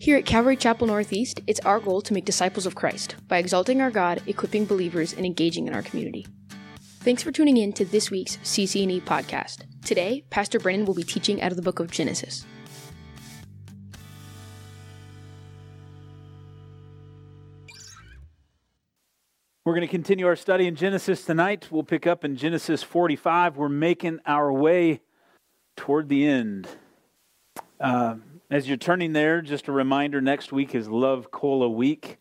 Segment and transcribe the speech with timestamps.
[0.00, 3.80] Here at Calvary Chapel Northeast, it's our goal to make disciples of Christ by exalting
[3.80, 6.24] our God, equipping believers, and engaging in our community.
[7.00, 9.64] Thanks for tuning in to this week's CCNE podcast.
[9.84, 12.46] Today, Pastor Brennan will be teaching out of the book of Genesis.
[19.64, 21.72] We're going to continue our study in Genesis tonight.
[21.72, 23.56] We'll pick up in Genesis 45.
[23.56, 25.00] We're making our way
[25.76, 26.68] toward the end.
[27.80, 28.16] Uh,
[28.50, 32.16] as you're turning there, just a reminder next week is Love Cola Week.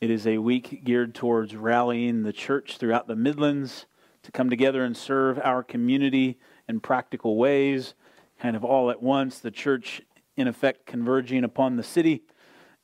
[0.00, 3.84] It is a week geared towards rallying the church throughout the Midlands
[4.22, 7.92] to come together and serve our community in practical ways,
[8.38, 9.38] kind of all at once.
[9.38, 10.00] The church,
[10.34, 12.22] in effect, converging upon the city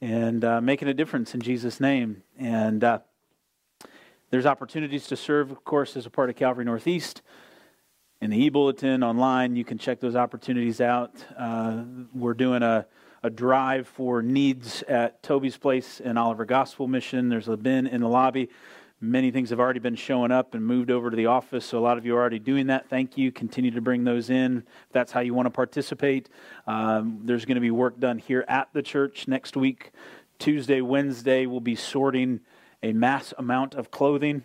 [0.02, 2.24] and uh, making a difference in Jesus' name.
[2.38, 2.98] And uh,
[4.28, 7.22] there's opportunities to serve, of course, as a part of Calvary Northeast.
[8.22, 11.12] In the e-bulletin online, you can check those opportunities out.
[11.36, 11.82] Uh,
[12.14, 12.86] we're doing a,
[13.22, 17.28] a drive for needs at Toby's Place in Oliver Gospel Mission.
[17.28, 18.48] There's a bin in the lobby.
[19.02, 21.80] Many things have already been showing up and moved over to the office, so a
[21.80, 22.88] lot of you are already doing that.
[22.88, 23.30] Thank you.
[23.30, 26.30] Continue to bring those in if that's how you want to participate.
[26.66, 29.92] Um, there's going to be work done here at the church next week.
[30.38, 32.40] Tuesday, Wednesday, we'll be sorting
[32.82, 34.44] a mass amount of clothing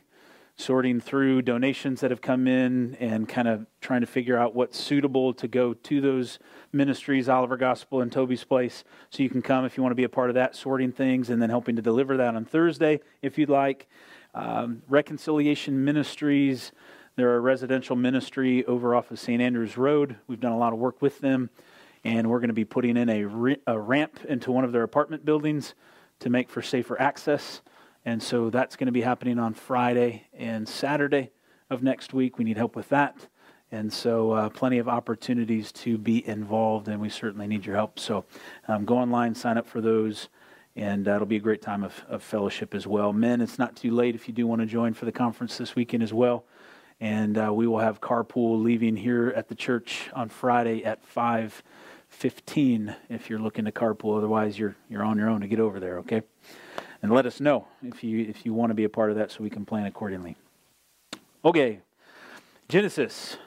[0.61, 4.79] sorting through donations that have come in and kind of trying to figure out what's
[4.79, 6.37] suitable to go to those
[6.71, 8.83] ministries, Oliver Gospel and Toby's Place.
[9.09, 11.29] So you can come if you want to be a part of that, sorting things
[11.29, 13.87] and then helping to deliver that on Thursday if you'd like.
[14.35, 16.71] Um, Reconciliation Ministries,
[17.15, 19.41] they're a residential ministry over off of St.
[19.41, 20.15] Andrews Road.
[20.27, 21.49] We've done a lot of work with them,
[22.03, 25.25] and we're going to be putting in a, a ramp into one of their apartment
[25.25, 25.73] buildings
[26.19, 27.61] to make for safer access.
[28.03, 31.31] And so that's going to be happening on Friday and Saturday
[31.69, 32.37] of next week.
[32.37, 33.27] We need help with that.
[33.71, 37.99] And so, uh, plenty of opportunities to be involved, and we certainly need your help.
[37.99, 38.25] So,
[38.67, 40.27] um, go online, sign up for those,
[40.75, 43.13] and uh, it'll be a great time of, of fellowship as well.
[43.13, 45.73] Men, it's not too late if you do want to join for the conference this
[45.73, 46.43] weekend as well.
[46.99, 52.93] And uh, we will have carpool leaving here at the church on Friday at 5:15
[53.09, 54.17] if you're looking to carpool.
[54.17, 55.99] Otherwise, you're you're on your own to get over there.
[55.99, 56.23] Okay
[57.01, 59.31] and let us know if you if you want to be a part of that
[59.31, 60.35] so we can plan accordingly.
[61.43, 61.79] Okay.
[62.69, 63.37] Genesis.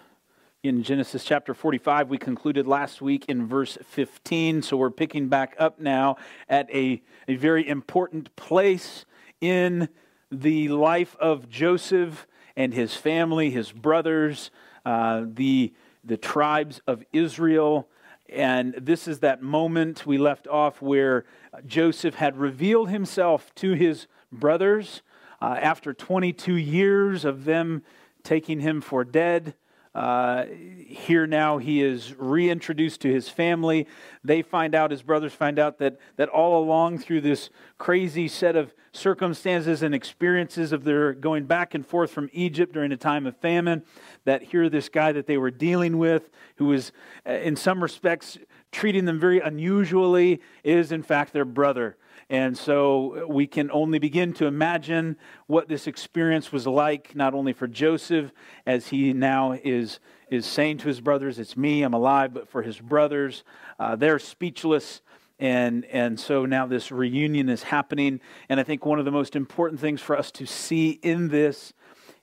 [0.62, 5.54] In Genesis chapter 45, we concluded last week in verse 15, so we're picking back
[5.58, 6.16] up now
[6.48, 9.04] at a, a very important place
[9.42, 9.90] in
[10.30, 12.26] the life of Joseph
[12.56, 14.50] and his family, his brothers,
[14.86, 17.86] uh, the, the tribes of Israel.
[18.34, 21.24] And this is that moment we left off where
[21.66, 25.02] Joseph had revealed himself to his brothers
[25.40, 27.82] uh, after 22 years of them
[28.24, 29.54] taking him for dead.
[29.94, 30.46] Uh,
[30.86, 33.86] here now he is reintroduced to his family.
[34.24, 38.56] They find out, his brothers find out that, that all along through this crazy set
[38.56, 43.26] of circumstances and experiences of their going back and forth from Egypt during a time
[43.26, 43.82] of famine,
[44.24, 46.92] that here this guy that they were dealing with, who was
[47.26, 48.38] uh, in some respects
[48.72, 51.96] treating them very unusually, is in fact their brother.
[52.30, 57.52] And so we can only begin to imagine what this experience was like, not only
[57.52, 58.32] for Joseph,
[58.66, 62.62] as he now is, is saying to his brothers, It's me, I'm alive, but for
[62.62, 63.44] his brothers,
[63.78, 65.02] uh, they're speechless.
[65.38, 68.20] And, and so now this reunion is happening.
[68.48, 71.72] And I think one of the most important things for us to see in this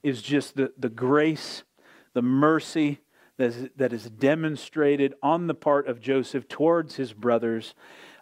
[0.01, 1.63] is just the, the grace,
[2.13, 2.99] the mercy
[3.37, 7.73] that is, that is demonstrated on the part of Joseph towards his brothers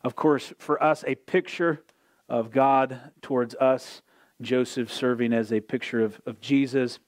[0.04, 1.84] of course, for us, a picture
[2.28, 4.02] of God towards us,
[4.42, 7.00] Joseph serving as a picture of, of Jesus.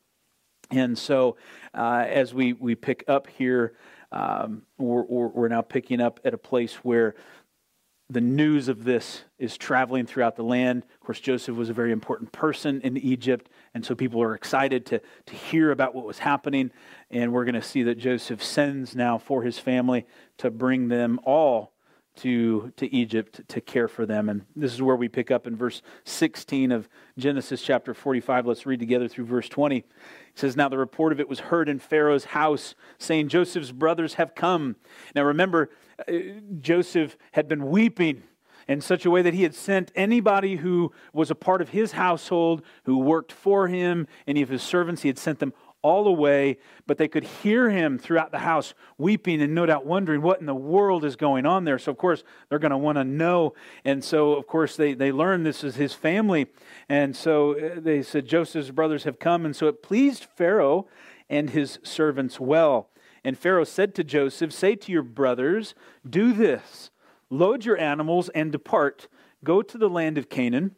[0.72, 1.38] And so,
[1.74, 3.74] uh, as we, we pick up here,
[4.12, 7.16] um, we're, we're now picking up at a place where
[8.10, 10.84] the news of this is traveling throughout the land.
[10.84, 14.86] Of course, Joseph was a very important person in Egypt, and so people are excited
[14.88, 16.72] to, to hear about what was happening.
[17.10, 20.06] And we're going to see that Joseph sends now for his family
[20.40, 21.72] to bring them all
[22.18, 24.30] to, to Egypt to care for them.
[24.30, 28.46] And this is where we pick up in verse 16 of Genesis chapter 45.
[28.46, 29.78] Let's read together through verse 20.
[29.78, 29.86] It
[30.36, 34.36] says, Now the report of it was heard in Pharaoh's house, saying, Joseph's brothers have
[34.36, 34.76] come.
[35.16, 35.70] Now remember,
[36.08, 36.14] uh,
[36.60, 38.24] Joseph had been weeping
[38.68, 41.94] in such a way that he had sent anybody who was a part of his
[41.94, 46.58] household, who worked for him, any of his servants, he had sent them all away,
[46.88, 50.46] but they could hear him throughout the house weeping and no doubt wondering what in
[50.46, 51.80] the world is going on there.
[51.80, 53.54] So, of course, they're going to want to know.
[53.84, 56.48] And so, of course, they, they learn this is his family.
[56.88, 59.46] And so uh, they said, Joseph's brothers have come.
[59.46, 60.88] And so it pleased Pharaoh
[61.30, 62.90] and his servants well.
[63.24, 65.76] And Pharaoh said to Joseph, Say to your brothers,
[66.08, 66.92] do this
[67.32, 69.08] Load your animals and depart.
[69.44, 70.76] Go to the land of Canaan.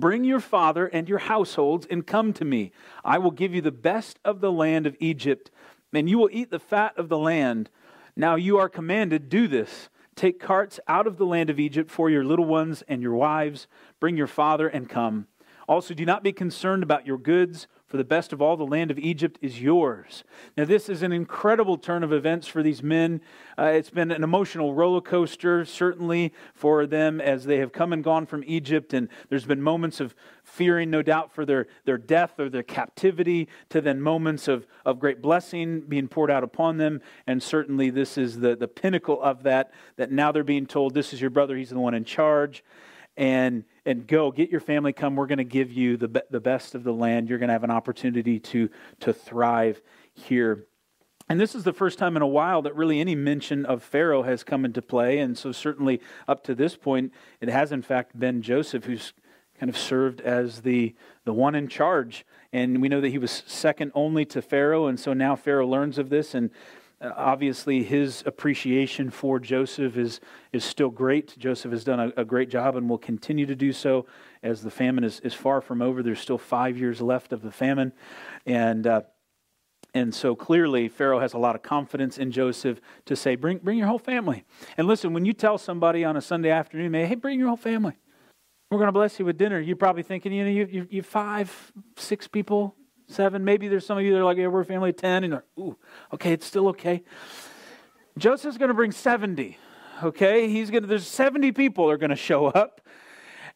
[0.00, 2.72] Bring your father and your households and come to me.
[3.04, 5.50] I will give you the best of the land of Egypt,
[5.92, 7.70] and you will eat the fat of the land.
[8.16, 9.88] Now you are commanded, do this.
[10.14, 13.66] Take carts out of the land of Egypt for your little ones and your wives.
[13.98, 15.26] Bring your father and come.
[15.68, 18.90] Also, do not be concerned about your goods for the best of all the land
[18.90, 20.24] of Egypt is yours.
[20.56, 23.20] Now, this is an incredible turn of events for these men.
[23.58, 28.02] Uh, it's been an emotional roller coaster, certainly, for them as they have come and
[28.02, 28.94] gone from Egypt.
[28.94, 33.46] And there's been moments of fearing, no doubt, for their, their death or their captivity,
[33.68, 37.02] to then moments of, of great blessing being poured out upon them.
[37.26, 41.12] And certainly, this is the, the pinnacle of that, that now they're being told, This
[41.12, 42.64] is your brother, he's the one in charge
[43.16, 46.40] and and go get your family come we're going to give you the, be- the
[46.40, 47.28] best of the land.
[47.28, 48.68] You're going to have an opportunity to
[49.00, 49.82] to thrive
[50.14, 50.66] here.
[51.28, 54.22] And this is the first time in a while that really any mention of pharaoh
[54.22, 55.18] has come into play.
[55.18, 59.12] And so certainly up to this point it has in fact been joseph who's
[59.58, 60.94] kind of served as the
[61.24, 62.26] the one in charge.
[62.52, 64.86] And we know that he was second only to pharaoh.
[64.86, 66.50] And so now pharaoh learns of this and
[67.02, 70.20] obviously, his appreciation for Joseph is,
[70.52, 71.36] is still great.
[71.38, 74.06] Joseph has done a, a, great job and will continue to do so
[74.42, 76.02] as the famine is, is far from over.
[76.02, 77.92] There's still five years left of the famine.
[78.46, 79.02] And, uh,
[79.94, 83.78] and so clearly, Pharaoh has a lot of confidence in Joseph to say, bring, bring
[83.78, 84.44] your whole family.
[84.76, 87.98] And listen, when you tell somebody on a Sunday afternoon, hey, bring your whole family.
[88.70, 89.60] We're going to bless you with dinner.
[89.60, 92.74] You're probably thinking, you know, you, you, you five, six people,
[93.08, 93.44] seven.
[93.44, 95.24] Maybe there's some of you that are like, yeah, we're a family of 10.
[95.24, 95.76] And you're ooh,
[96.12, 97.02] okay, it's still okay.
[98.18, 99.56] Joseph's going to bring 70.
[100.02, 102.80] Okay, he's going to, there's 70 people are going to show up.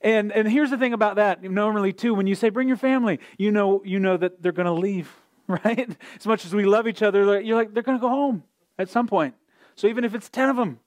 [0.01, 1.43] And, and here's the thing about that.
[1.43, 4.67] Normally, too, when you say bring your family, you know, you know that they're going
[4.67, 5.13] to leave,
[5.49, 5.97] right?
[6.19, 8.45] As much as we love each other, you're like, they're going to go home
[8.79, 9.35] at some point.
[9.75, 10.81] So even if it's 10 of them,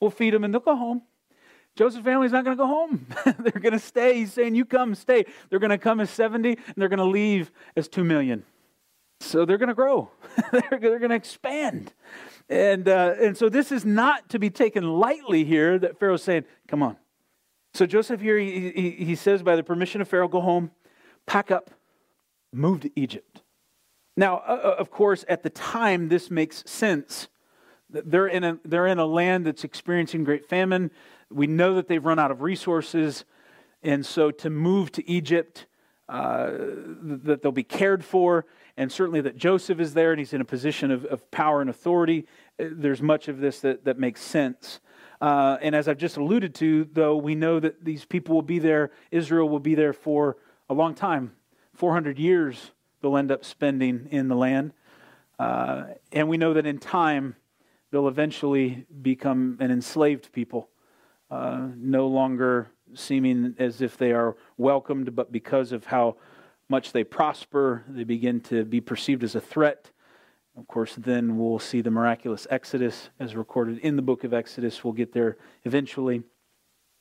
[0.00, 1.02] we'll feed them and they'll go home.
[1.76, 3.06] Joseph's family's not going to go home.
[3.38, 4.18] they're going to stay.
[4.18, 5.24] He's saying, You come, stay.
[5.48, 8.44] They're going to come as 70, and they're going to leave as 2 million.
[9.20, 10.10] So they're going to grow,
[10.52, 11.92] they're, they're going to expand.
[12.48, 16.44] And, uh, and so this is not to be taken lightly here that Pharaoh's saying,
[16.68, 16.96] Come on.
[17.74, 20.72] So Joseph here, he, he, he says, by the permission of Pharaoh, go home,
[21.26, 21.70] pack up,
[22.52, 23.42] move to Egypt.
[24.16, 27.28] Now, uh, of course, at the time, this makes sense.
[27.88, 30.90] They're in, a, they're in a land that's experiencing great famine.
[31.32, 33.24] We know that they've run out of resources,
[33.82, 35.66] and so to move to Egypt,
[36.08, 36.50] uh,
[37.02, 38.46] that they'll be cared for,
[38.76, 41.70] and certainly that Joseph is there and he's in a position of, of power and
[41.70, 42.26] authority.
[42.60, 44.80] Uh, there's much of this that, that makes sense.
[45.20, 48.58] Uh, and as I've just alluded to, though, we know that these people will be
[48.58, 50.36] there, Israel will be there for
[50.68, 51.32] a long time
[51.74, 54.72] 400 years they'll end up spending in the land.
[55.38, 57.36] Uh, and we know that in time,
[57.90, 60.68] they'll eventually become an enslaved people
[61.32, 66.14] uh, no longer seeming as if they are welcomed, but because of how
[66.68, 69.90] much they prosper, they begin to be perceived as a threat.
[70.58, 74.84] Of course, then we'll see the miraculous Exodus as recorded in the book of Exodus.
[74.84, 76.22] We'll get there eventually.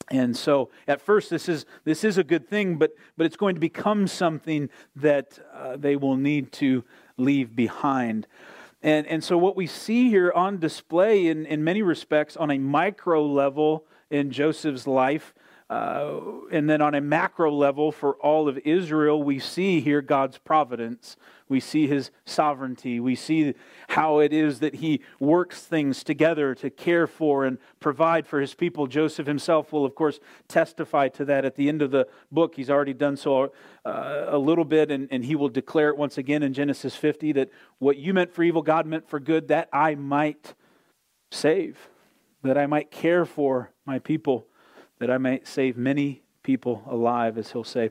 [0.10, 3.56] And so, at first, this is this is a good thing, but but it's going
[3.56, 6.86] to become something that uh, they will need to
[7.18, 8.28] leave behind.
[8.82, 12.58] And and so, what we see here on display, in in many respects, on a
[12.58, 15.34] micro level, in Joseph's life.
[15.72, 16.20] Uh,
[16.52, 21.16] and then on a macro level for all of Israel, we see here God's providence.
[21.48, 23.00] We see his sovereignty.
[23.00, 23.54] We see
[23.88, 28.54] how it is that he works things together to care for and provide for his
[28.54, 28.86] people.
[28.86, 30.20] Joseph himself will, of course,
[30.50, 32.56] testify to that at the end of the book.
[32.56, 33.54] He's already done so
[33.86, 37.32] uh, a little bit, and, and he will declare it once again in Genesis 50
[37.32, 40.54] that what you meant for evil, God meant for good, that I might
[41.32, 41.78] save
[42.44, 44.48] that I might care for my people,
[45.00, 47.90] that I may save many people alive, as he'll say.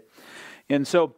[0.71, 1.16] And so,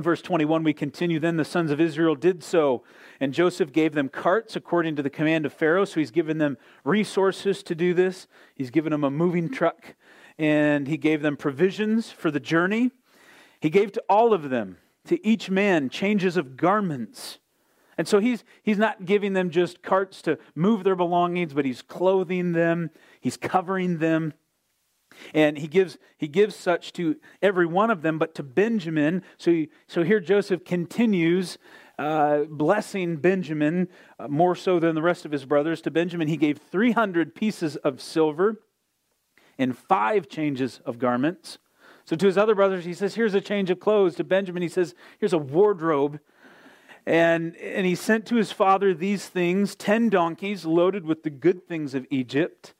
[0.00, 1.20] verse 21, we continue.
[1.20, 2.82] Then the sons of Israel did so,
[3.20, 5.84] and Joseph gave them carts according to the command of Pharaoh.
[5.84, 9.94] So he's given them resources to do this, he's given them a moving truck,
[10.36, 12.90] and he gave them provisions for the journey.
[13.60, 17.38] He gave to all of them, to each man, changes of garments
[17.98, 21.82] and so he's, he's not giving them just carts to move their belongings, but he's
[21.82, 24.34] clothing them, he's covering them.
[25.32, 29.22] And he gives, he gives such to every one of them, but to Benjamin.
[29.38, 31.56] So, he, so here Joseph continues
[31.98, 33.88] uh, blessing Benjamin
[34.18, 35.80] uh, more so than the rest of his brothers.
[35.82, 38.60] To Benjamin, he gave 300 pieces of silver
[39.58, 41.56] and five changes of garments.
[42.04, 44.16] So to his other brothers, he says, Here's a change of clothes.
[44.16, 46.20] To Benjamin, he says, Here's a wardrobe
[47.06, 51.66] and, and he sent to his father these things ten donkeys loaded with the good
[51.68, 52.74] things of Egypt,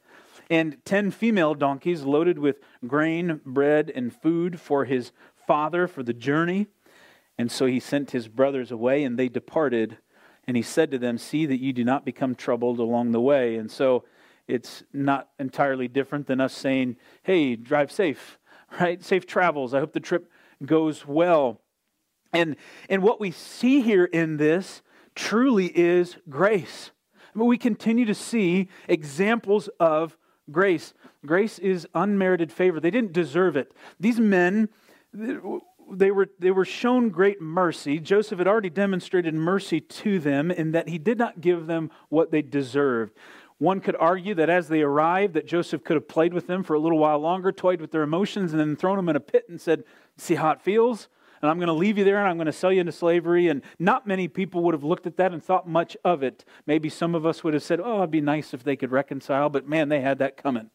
[0.51, 2.57] and ten female donkeys loaded with
[2.87, 5.13] grain, bread, and food for his
[5.47, 6.67] father for the journey.
[7.39, 9.99] And so he sent his brothers away, and they departed.
[10.47, 13.57] And he said to them, See that you do not become troubled along the way.
[13.57, 14.05] And so
[14.49, 18.39] it's not entirely different than us saying, Hey, drive safe,
[18.81, 19.03] right?
[19.05, 19.75] Safe travels.
[19.75, 20.31] I hope the trip
[20.65, 21.61] goes well.
[22.37, 22.57] And,
[22.89, 24.83] and what we see here in this
[25.15, 26.91] truly is grace.
[27.35, 30.17] I mean, we continue to see examples of
[30.51, 30.95] grace.
[31.25, 32.81] Grace is unmerited favor.
[32.81, 33.73] They didn't deserve it.
[33.99, 34.69] These men,
[35.13, 37.99] they were, they were shown great mercy.
[37.99, 42.31] Joseph had already demonstrated mercy to them in that he did not give them what
[42.31, 43.13] they deserved.
[43.59, 46.75] One could argue that as they arrived, that Joseph could have played with them for
[46.75, 49.47] a little while longer, toyed with their emotions, and then thrown them in a pit
[49.49, 49.85] and said,
[50.19, 51.09] See how it feels?
[51.43, 53.49] And I'm going to leave you there and I'm going to sell you into slavery.
[53.49, 56.45] And not many people would have looked at that and thought much of it.
[56.67, 59.49] Maybe some of us would have said, Oh, it'd be nice if they could reconcile,
[59.49, 60.71] but man, they had that coming.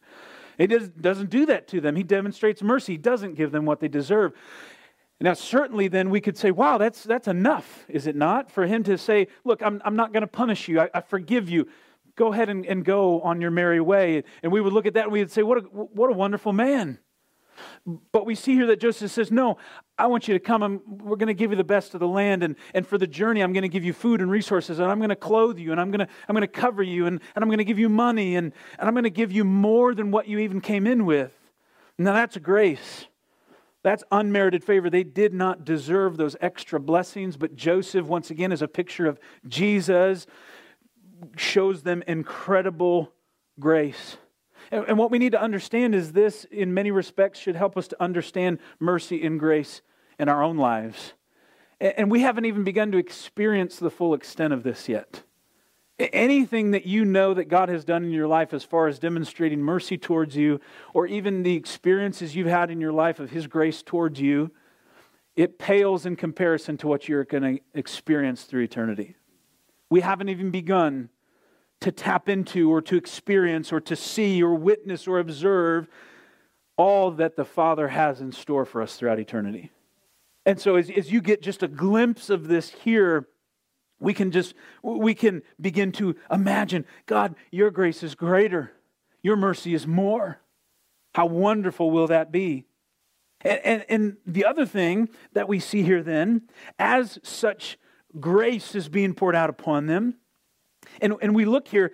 [0.58, 1.96] He doesn't do that to them.
[1.96, 2.92] He demonstrates mercy.
[2.92, 4.32] He doesn't give them what they deserve.
[5.20, 8.50] Now, certainly, then we could say, wow, that's, that's enough, is it not?
[8.50, 11.48] For him to say, look, I'm, I'm not going to punish you, I, I forgive
[11.48, 11.68] you
[12.16, 14.22] go ahead and, and go on your merry way.
[14.42, 16.52] And we would look at that and we would say, what a, what a wonderful
[16.52, 16.98] man.
[18.12, 19.58] But we see here that Joseph says, No,
[19.98, 20.62] I want you to come.
[20.62, 22.42] I'm, we're going to give you the best of the land.
[22.42, 24.78] And, and for the journey, I'm going to give you food and resources.
[24.78, 25.72] And I'm going to clothe you.
[25.72, 27.06] And I'm going to, I'm going to cover you.
[27.06, 28.36] And, and I'm going to give you money.
[28.36, 31.32] And, and I'm going to give you more than what you even came in with.
[31.98, 33.06] Now, that's grace.
[33.82, 34.88] That's unmerited favor.
[34.88, 37.36] They did not deserve those extra blessings.
[37.36, 40.26] But Joseph, once again, is a picture of Jesus
[41.36, 43.12] shows them incredible
[43.58, 44.16] grace.
[44.72, 47.86] And, and what we need to understand is this, in many respects, should help us
[47.88, 49.82] to understand mercy and grace
[50.18, 51.12] in our own lives.
[51.80, 55.22] And, and we haven't even begun to experience the full extent of this yet.
[55.98, 59.60] Anything that you know that God has done in your life as far as demonstrating
[59.60, 60.58] mercy towards you,
[60.94, 64.50] or even the experiences you've had in your life of His grace towards you,
[65.36, 69.16] it pales in comparison to what you're going to experience through eternity.
[69.90, 71.10] We haven't even begun
[71.82, 75.88] to tap into or to experience or to see or witness or observe
[76.76, 79.70] all that the Father has in store for us throughout eternity.
[80.46, 83.28] And so as, as you get just a glimpse of this here,
[84.00, 88.72] we can just we can begin to imagine, God, your grace is greater.
[89.22, 90.40] Your mercy is more.
[91.14, 92.64] How wonderful will that be?
[93.42, 96.42] And, and, and the other thing that we see here then,
[96.78, 97.78] as such
[98.18, 100.16] grace is being poured out upon them,
[101.02, 101.92] and, and we look here,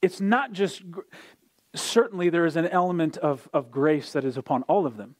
[0.00, 0.82] it's not just,
[1.74, 5.14] certainly there is an element of, of grace that is upon all of them,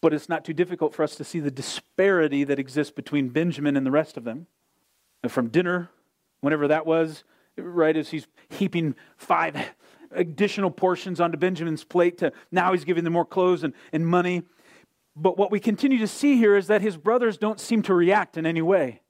[0.00, 3.76] but it's not too difficult for us to see the disparity that exists between Benjamin
[3.76, 4.46] and the rest of them.
[5.28, 5.90] From dinner,
[6.40, 7.24] whenever that was,
[7.56, 9.56] right as he's heaping five
[10.12, 14.42] additional portions onto Benjamin's plate to now he's giving them more clothes and, and money.
[15.16, 18.36] But what we continue to see here is that his brothers don't seem to react
[18.36, 19.00] in any way.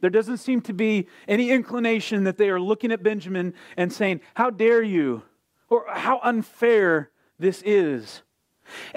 [0.00, 4.20] There doesn't seem to be any inclination that they are looking at Benjamin and saying,
[4.34, 5.22] How dare you?
[5.68, 8.22] Or how unfair this is.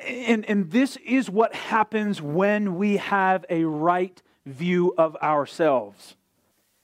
[0.04, 6.16] And, and this is what happens when we have a right view of ourselves.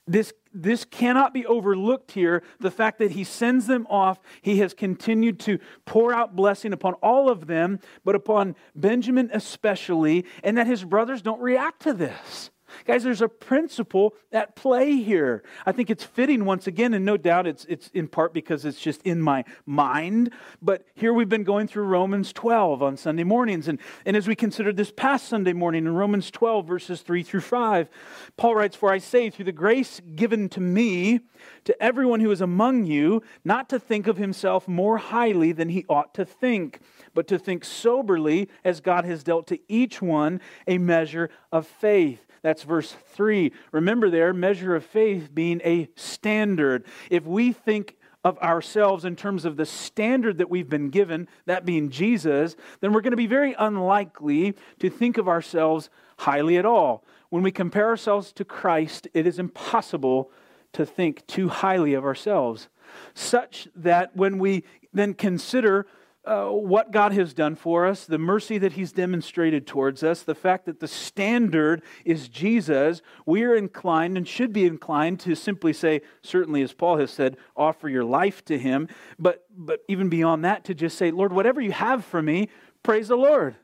[0.08, 2.44] This, this cannot be overlooked here.
[2.60, 6.94] The fact that he sends them off, he has continued to pour out blessing upon
[6.96, 12.52] all of them, but upon Benjamin especially, and that his brothers don't react to this.
[12.86, 15.44] Guys, there's a principle at play here.
[15.66, 18.80] I think it's fitting once again, and no doubt it's, it's in part because it's
[18.80, 20.32] just in my mind.
[20.62, 23.68] But here we've been going through Romans 12 on Sunday mornings.
[23.68, 27.42] And, and as we considered this past Sunday morning in Romans 12, verses 3 through
[27.42, 27.90] 5,
[28.38, 31.22] Paul writes, For I say, through the grace given to me,
[31.66, 35.86] to everyone who is among you, not to think of himself more highly than he
[35.90, 36.80] ought to think,
[37.14, 42.25] but to think soberly as God has dealt to each one a measure of faith.
[42.46, 43.52] That's verse 3.
[43.72, 46.86] Remember there, measure of faith being a standard.
[47.10, 51.66] If we think of ourselves in terms of the standard that we've been given, that
[51.66, 56.68] being Jesus, then we're going to be very unlikely to think of ourselves highly at
[56.68, 57.04] all.
[57.30, 60.30] When we compare ourselves to Christ, it is impossible
[60.74, 62.70] to think too highly of ourselves,
[63.16, 65.88] such that when we then consider
[66.26, 70.36] uh, what God has done for us, the mercy that He's demonstrated towards us, the
[70.36, 75.74] fact that the standard is Jesus, we are inclined and should be inclined to simply
[75.74, 78.88] say, certainly as Paul has said, offer your life to Him.
[79.20, 82.50] But, but even beyond that, to just say, Lord, whatever you have for me,
[82.84, 83.56] praise the Lord.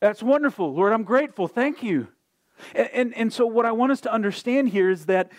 [0.00, 0.72] That's wonderful.
[0.72, 1.48] Lord, I'm grateful.
[1.48, 2.08] Thank you.
[2.74, 5.30] And, and, and so, what I want us to understand here is that,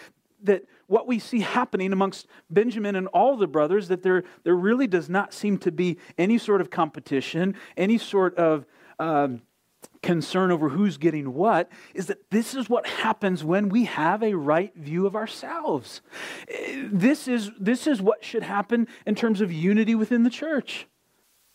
[0.44, 4.88] that what we see happening amongst Benjamin and all the brothers, that there, there really
[4.88, 8.66] does not seem to be any sort of competition, any sort of
[9.00, 9.42] um,
[10.04, 14.34] concern over who's getting what, is that this is what happens when we have a
[14.34, 16.02] right view of ourselves.
[16.92, 20.88] This is, this is what should happen in terms of unity within the church.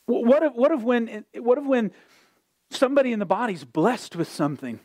[0.07, 1.90] What if, what if, when, what if when
[2.71, 4.81] somebody in the body's blessed with something?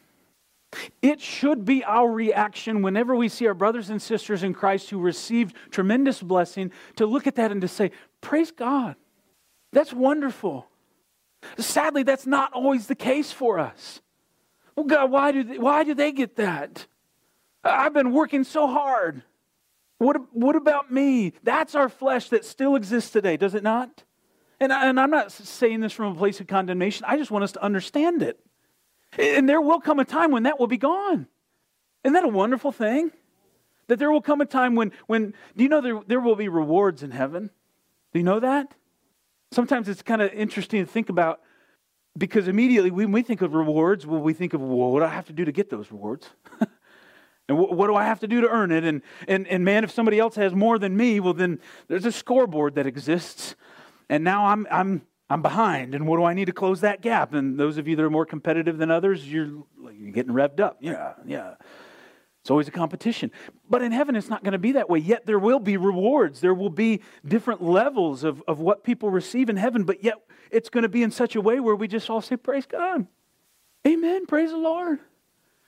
[1.02, 5.00] It should be our reaction whenever we see our brothers and sisters in Christ who
[5.00, 8.96] received tremendous blessing to look at that and to say, Praise God.
[9.74, 10.68] That's wonderful.
[11.58, 14.02] Sadly, that's not always the case for us.
[14.76, 16.86] Well, God, why do they, why do they get that?
[17.64, 19.24] I've been working so hard.
[19.98, 21.34] What, what about me?
[21.44, 24.04] That's our flesh that still exists today, does it not?
[24.60, 27.06] And, I, and I'm not saying this from a place of condemnation.
[27.08, 28.40] I just want us to understand it.
[29.18, 31.28] And there will come a time when that will be gone.
[32.04, 33.12] Isn't that a wonderful thing?
[33.88, 36.48] That there will come a time when, when do you know there, there will be
[36.48, 37.50] rewards in heaven?
[38.14, 38.74] Do you know that?
[39.52, 41.42] Sometimes it's kind of interesting to think about
[42.18, 45.10] because immediately when we think of rewards, well, we think of, well, what do I
[45.10, 46.30] have to do to get those rewards?
[47.50, 48.84] and what, what do I have to do to earn it?
[48.84, 52.12] And, and, and man, if somebody else has more than me, well, then there's a
[52.12, 53.56] scoreboard that exists.
[54.10, 55.02] And now I'm, I'm,
[55.32, 55.96] I'm behind.
[55.96, 57.34] And what do I need to close that gap?
[57.34, 60.78] And those of you that are more competitive than others, you're, you're getting revved up.
[60.82, 61.54] Yeah, yeah.
[62.42, 63.32] It's always a competition.
[63.70, 65.00] But in heaven, it's not going to be that way.
[65.00, 66.42] Yet there will be rewards.
[66.42, 70.16] There will be different levels of, of what people receive in heaven, but yet
[70.50, 73.08] it's going to be in such a way where we just all say, Praise God.
[73.88, 74.26] Amen.
[74.26, 75.00] Praise the Lord.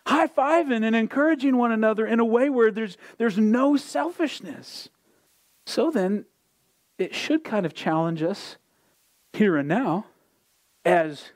[0.05, 4.89] High fiving and encouraging one another in a way where there's, there's no selfishness.
[5.65, 6.25] So then,
[6.97, 8.57] it should kind of challenge us
[9.33, 10.05] here and now
[10.85, 11.31] as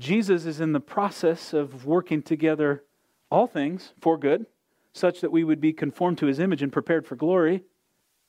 [0.00, 2.82] Jesus is in the process of working together
[3.30, 4.46] all things for good
[4.92, 7.62] such that we would be conformed to his image and prepared for glory,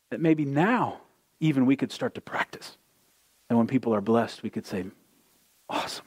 [0.10, 1.02] that maybe now
[1.40, 2.78] even we could start to practice.
[3.50, 4.86] And when people are blessed, we could say,
[5.70, 6.06] Awesome.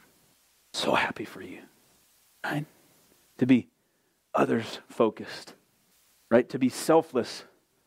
[0.73, 1.59] So happy for you.
[2.43, 2.65] Right?
[3.39, 3.67] To be
[4.33, 5.53] others focused.
[6.29, 6.47] Right?
[6.49, 7.43] To be selfless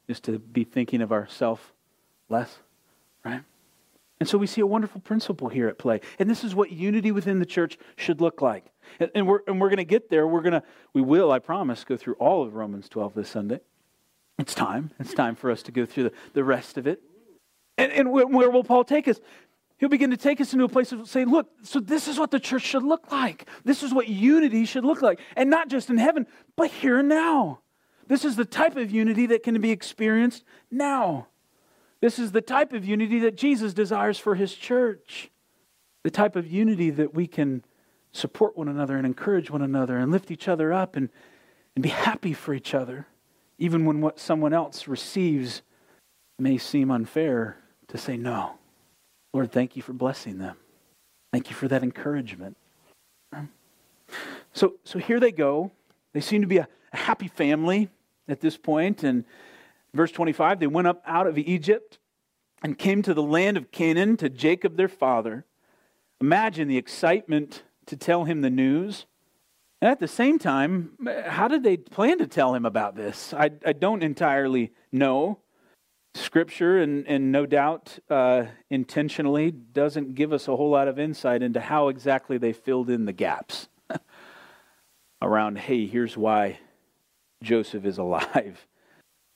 [0.09, 1.73] is to be thinking of ourself
[2.29, 2.59] less.
[3.25, 3.43] Right?
[4.21, 6.03] And so we see a wonderful principle here at play.
[6.19, 8.67] And this is what unity within the church should look like.
[9.15, 10.27] And, we're, and we're going to get there.
[10.27, 13.61] We're going to, we will, I promise, go through all of Romans 12 this Sunday.
[14.39, 14.91] It's time.
[15.01, 17.03] It's time for us to go through the, the rest of it.
[17.79, 19.19] And, and where, where will Paul take us?
[19.79, 22.31] He'll begin to take us into a place of saying, look, so this is what
[22.31, 23.49] the church should look like.
[23.65, 25.19] This is what unity should look like.
[25.35, 27.61] And not just in heaven, but here and now.
[28.07, 31.29] This is the type of unity that can be experienced now.
[32.01, 35.31] This is the type of unity that Jesus desires for his church.
[36.03, 37.63] The type of unity that we can
[38.13, 41.11] support one another and encourage one another and lift each other up and,
[41.77, 43.07] and be happy for each other,
[43.59, 45.63] even when what someone else receives
[46.39, 47.59] may seem unfair,
[47.89, 48.55] to say, No.
[49.33, 50.57] Lord, thank you for blessing them.
[51.33, 52.57] Thank you for that encouragement.
[54.53, 55.71] So, so here they go.
[56.13, 57.89] They seem to be a, a happy family
[58.27, 59.25] at this point, and
[59.95, 61.99] Verse 25 They went up out of Egypt
[62.63, 65.47] and came to the land of Canaan to Jacob their father.
[66.21, 69.07] Imagine the excitement to tell him the news.
[69.81, 70.93] And at the same time,
[71.27, 73.33] how did they plan to tell him about this?
[73.33, 75.39] I, I don't entirely know.
[76.15, 81.41] Scripture, and, and no doubt uh, intentionally, doesn't give us a whole lot of insight
[81.43, 83.69] into how exactly they filled in the gaps
[85.23, 86.59] around, hey, here's why
[87.43, 88.67] Joseph is alive.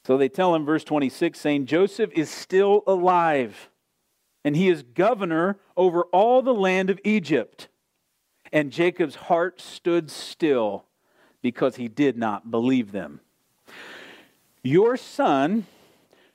[0.06, 3.70] So they tell him, verse 26, saying, Joseph is still alive,
[4.44, 7.68] and he is governor over all the land of Egypt.
[8.52, 10.84] And Jacob's heart stood still
[11.40, 13.20] because he did not believe them.
[14.62, 15.66] Your son,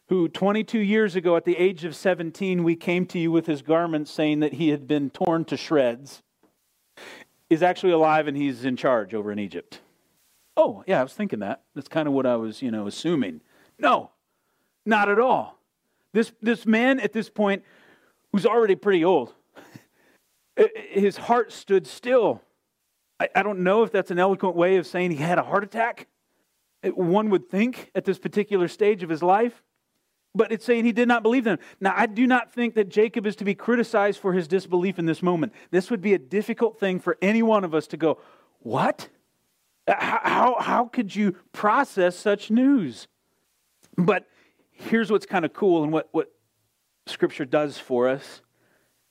[0.07, 3.61] who 22 years ago, at the age of 17, we came to you with his
[3.61, 6.23] garments saying that he had been torn to shreds,
[7.49, 9.81] is actually alive and he's in charge over in Egypt.
[10.57, 11.63] Oh, yeah, I was thinking that.
[11.73, 13.41] That's kind of what I was, you know, assuming.
[13.79, 14.11] No,
[14.85, 15.57] not at all.
[16.13, 17.63] This, this man at this point,
[18.31, 19.33] who's already pretty old,
[20.89, 22.41] his heart stood still.
[23.19, 25.63] I, I don't know if that's an eloquent way of saying he had a heart
[25.63, 26.07] attack.
[26.83, 29.63] One would think at this particular stage of his life.
[30.35, 31.57] But it's saying he did not believe them.
[31.79, 35.07] Now, I do not think that Jacob is to be criticized for his disbelief in
[35.07, 35.53] this moment.
[35.71, 38.19] This would be a difficult thing for any one of us to go,
[38.59, 39.09] What?
[39.87, 43.07] How, how, how could you process such news?
[44.05, 44.27] But
[44.71, 46.31] here's what's kind of cool and what, what
[47.05, 48.41] Scripture does for us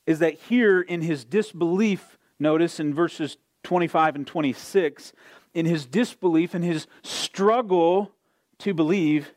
[0.07, 5.13] is that here in his disbelief, notice in verses 25 and 26,
[5.53, 8.11] in his disbelief and his struggle
[8.59, 9.33] to believe,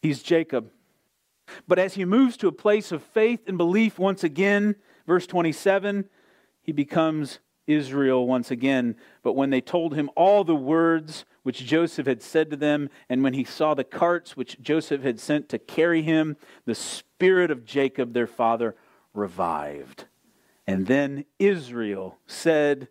[0.00, 0.70] He's Jacob.
[1.68, 4.74] But as he moves to a place of faith and belief once again,
[5.06, 6.08] verse 27,
[6.60, 8.96] he becomes Israel once again.
[9.22, 13.22] But when they told him all the words which Joseph had said to them, and
[13.22, 17.64] when he saw the carts which Joseph had sent to carry him, the spirit of
[17.64, 18.76] Jacob their father
[19.12, 20.06] revived.
[20.66, 22.88] And then Israel said,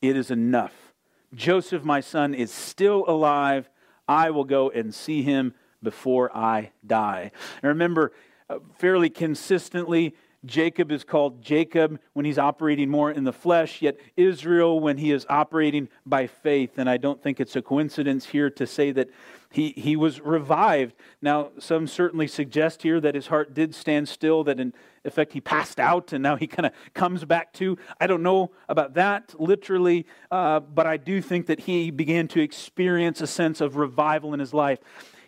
[0.00, 0.92] It is enough.
[1.34, 3.68] Joseph, my son, is still alive.
[4.06, 7.32] I will go and see him before I die.
[7.62, 8.12] And remember,
[8.48, 10.14] uh, fairly consistently,
[10.46, 15.12] Jacob is called Jacob when he's operating more in the flesh, yet Israel when he
[15.12, 16.78] is operating by faith.
[16.78, 19.10] And I don't think it's a coincidence here to say that
[19.50, 20.94] he, he was revived.
[21.20, 24.72] Now, some certainly suggest here that his heart did stand still, that in
[25.04, 27.76] effect he passed out and now he kind of comes back to.
[28.00, 32.40] I don't know about that literally, uh, but I do think that he began to
[32.40, 34.78] experience a sense of revival in his life.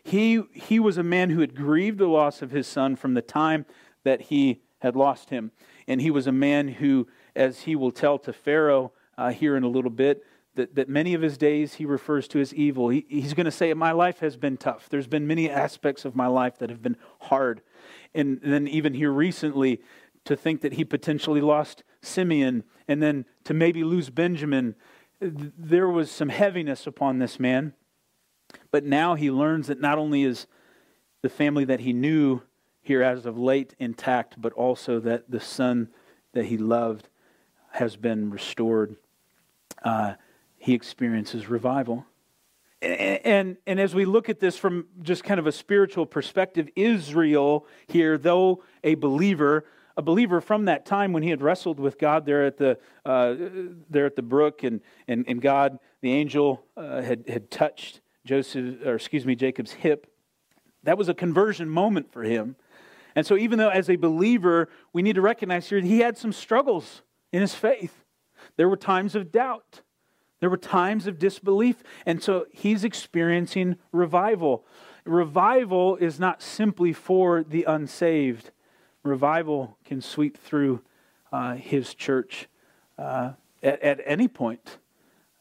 [0.05, 3.23] He, he was a man who had grieved the loss of his son from the
[3.23, 3.67] time
[4.05, 5.53] that he had lost him.
[5.87, 9.63] And he was a man who, as he will tell to Pharaoh uh, here in
[9.63, 10.25] a little bit,
[10.57, 12.89] that, that many of his days he refers to as evil.
[12.89, 14.89] He, he's going to say, My life has been tough.
[14.91, 17.63] There's been many aspects of my life that have been hard.
[18.13, 19.81] And then, even here recently,
[20.25, 24.75] to think that he potentially lost Simeon and then to maybe lose Benjamin,
[25.21, 27.73] there was some heaviness upon this man.
[28.71, 30.47] But now he learns that not only is
[31.23, 32.43] the family that he knew
[32.83, 35.89] here as of late intact, but also that the son
[36.33, 37.09] that he loved
[37.71, 38.97] has been restored.
[39.83, 40.15] Uh,
[40.59, 42.05] he experiences revival.
[42.83, 47.65] And, and, as we look at this from just kind of a spiritual perspective, Israel
[47.87, 49.65] here, though a believer,
[49.97, 53.35] a believer from that time when he had wrestled with God there at the, uh,
[53.89, 58.85] there at the brook, and, and, and God, the angel, uh, had, had touched Joseph,
[58.85, 60.09] or excuse me, Jacob's hip.
[60.83, 62.57] That was a conversion moment for him.
[63.15, 66.33] And so, even though as a believer, we need to recognize here he had some
[66.33, 68.05] struggles in his faith.
[68.57, 69.83] There were times of doubt,
[70.41, 71.83] there were times of disbelief.
[72.07, 74.65] And so, he's experiencing revival.
[75.05, 78.51] Revival is not simply for the unsaved,
[79.03, 80.81] revival can sweep through
[81.33, 82.49] uh, his church
[82.99, 84.79] uh, at, at, any point.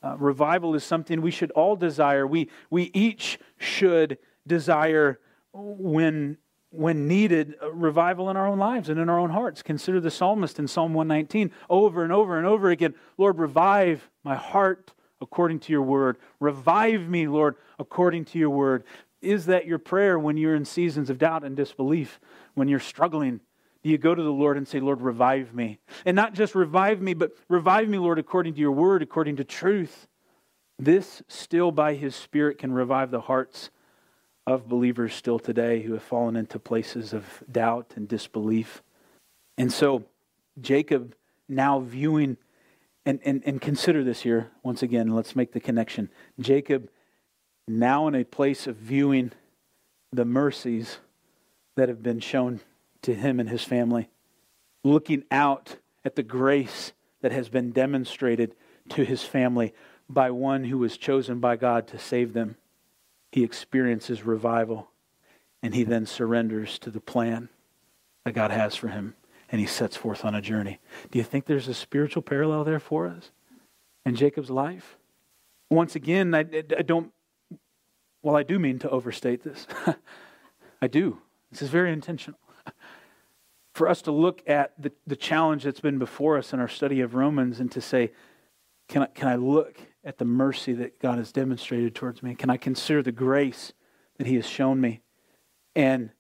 [0.02, 2.26] Uh, revival is something we should all desire.
[2.26, 5.20] We, we each should desire
[5.54, 6.38] when
[6.72, 9.62] when needed, uh, revival in our own lives and in our own hearts.
[9.62, 14.36] Consider the psalmist in Psalm 119 over and over and over again Lord, revive my
[14.36, 16.18] heart according to your word.
[16.40, 18.84] Revive me, Lord, according to your word.
[19.22, 22.20] Is that your prayer when you're in seasons of doubt and disbelief,
[22.56, 23.42] when you're struggling?
[23.84, 25.80] Do you go to the Lord and say, Lord, revive me?
[26.06, 29.44] And not just revive me, but revive me, Lord, according to your word, according to
[29.44, 30.08] truth.
[30.80, 33.70] This still by his Spirit can revive the hearts
[34.48, 38.82] of believers still today who have fallen into places of doubt and disbelief.
[39.58, 40.04] And so,
[40.60, 41.16] Jacob
[41.48, 42.38] now viewing,
[43.06, 46.10] and, and, and consider this here once again, let's make the connection.
[46.40, 46.90] Jacob
[47.68, 49.32] now in a place of viewing
[50.12, 50.98] the mercies
[51.76, 52.60] that have been shown
[53.02, 54.10] to him and his family,
[54.84, 58.56] looking out at the grace that has been demonstrated
[58.90, 59.74] to his family
[60.10, 62.58] by one who was chosen by God to save them
[63.32, 64.89] he experiences revival
[65.63, 67.50] and he then surrenders to the plan
[68.26, 69.15] that God has for him
[69.50, 70.80] and he sets forth on a journey.
[71.12, 73.32] Do you think there's a spiritual parallel there for us
[74.06, 74.98] in Jacob's life?
[75.70, 77.12] Once again, I, I don't,
[78.22, 79.67] well, I do mean to overstate this.
[80.82, 81.20] I do.
[81.52, 82.39] This is very intentional.
[83.74, 87.02] For us to look at the, the challenge that's been before us in our study
[87.02, 88.12] of Romans and to say,
[88.89, 92.36] can I, can I look at the mercy that God has demonstrated towards me?
[92.36, 93.74] Can I consider the grace
[94.18, 95.02] that He has shown me?
[95.76, 96.12] And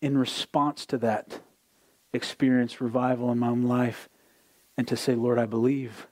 [0.00, 1.40] in response to that,
[2.12, 4.08] experience revival in my own life
[4.76, 6.06] and to say, Lord, I believe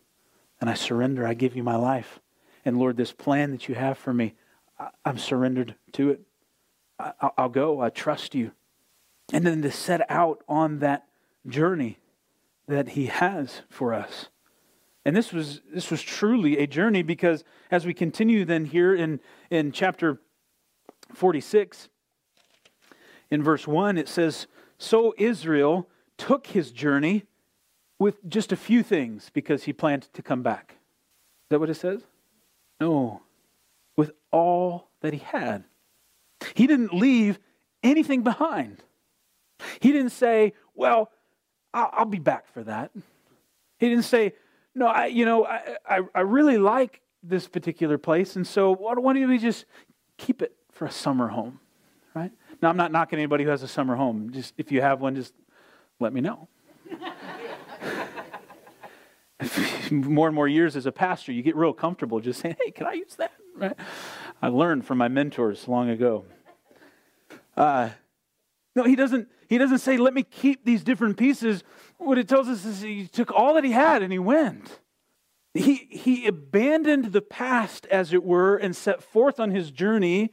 [0.61, 1.27] and I surrender.
[1.27, 2.21] I give you my life.
[2.65, 4.35] And Lord, this plan that you have for me,
[5.05, 6.21] I'm surrendered to it.
[6.99, 7.81] I'll go.
[7.81, 8.53] I trust you.
[9.33, 11.07] And then to set out on that
[11.47, 11.99] journey
[12.67, 14.29] that He has for us.
[15.07, 19.21] And this was, this was truly a journey because as we continue then here in,
[19.51, 20.21] in chapter
[21.15, 21.89] 46,
[23.31, 25.89] in verse 1, it says, So Israel
[26.19, 27.23] took his journey
[28.01, 30.73] with just a few things because he planned to come back.
[30.73, 32.03] Is that what it says?
[32.81, 33.23] No.
[33.97, 35.63] With all that he had.
[36.57, 37.39] He didn't leave
[37.85, 38.83] anything behind.
[39.79, 41.13] He didn't say, Well,
[41.73, 42.91] I'll, I'll be back for that.
[43.79, 44.33] He didn't say,
[44.77, 48.95] no, I, you know, I, I, I really like this particular place, and so why
[48.95, 49.65] don't we just
[50.19, 51.59] keep it for a summer home,
[52.15, 52.31] right?
[52.61, 54.31] Now, I'm not knocking anybody who has a summer home.
[54.33, 55.33] Just if you have one, just
[55.99, 56.49] let me know.
[59.91, 62.87] more and more years as a pastor, you get real comfortable just saying, hey, can
[62.87, 63.33] I use that?
[63.57, 63.77] Right?
[64.43, 66.27] I learned from my mentors long ago.
[67.57, 67.89] Uh,
[68.75, 71.65] no, he doesn't, he doesn't say, let me keep these different pieces.
[71.99, 74.81] What it tells us is he took all that he had and he went.
[75.55, 80.33] He, he abandoned the past, as it were, and set forth on his journey.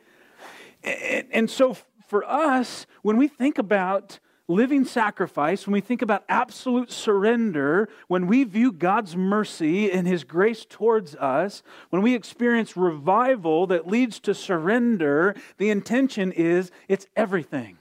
[0.84, 6.23] And, and so for us, when we think about living sacrifice, when we think about
[6.28, 12.76] absolute surrender, when we view God's mercy and His grace towards us, when we experience
[12.76, 17.78] revival that leads to surrender, the intention is it's everything.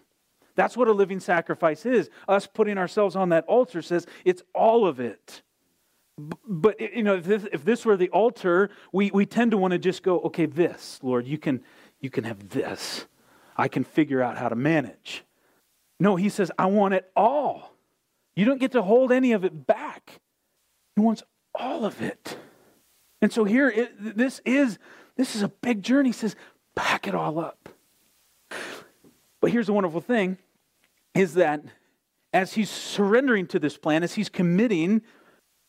[0.55, 2.11] That's what a living sacrifice is.
[2.29, 5.43] Us putting ourselves on that altar says it's all of it.
[6.19, 9.73] But you know, if this, if this were the altar, we, we tend to want
[9.73, 11.63] to just go, okay, this, Lord, you can
[12.01, 13.07] you can have this.
[13.57, 15.25] I can figure out how to manage.
[16.01, 17.75] No, he says, I want it all.
[18.35, 20.21] You don't get to hold any of it back.
[20.97, 21.23] He wants
[21.55, 22.37] all of it.
[23.21, 24.79] And so here, it, this is
[25.17, 26.09] this is a big journey.
[26.11, 26.35] He says,
[26.75, 27.69] pack it all up.
[29.43, 30.39] But here's the wonderful thing
[31.15, 31.63] is that
[32.33, 35.03] as he's surrendering to this plan, as he's committing,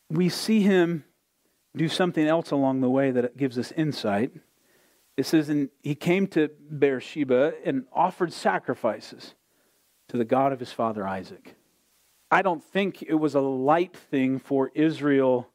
[0.09, 1.03] we see him
[1.75, 4.31] do something else along the way that gives us insight.
[5.17, 9.33] It says, and he came to Beersheba and offered sacrifices
[10.09, 11.55] to the God of his father Isaac.
[12.31, 15.49] I don't think it was a light thing for Israel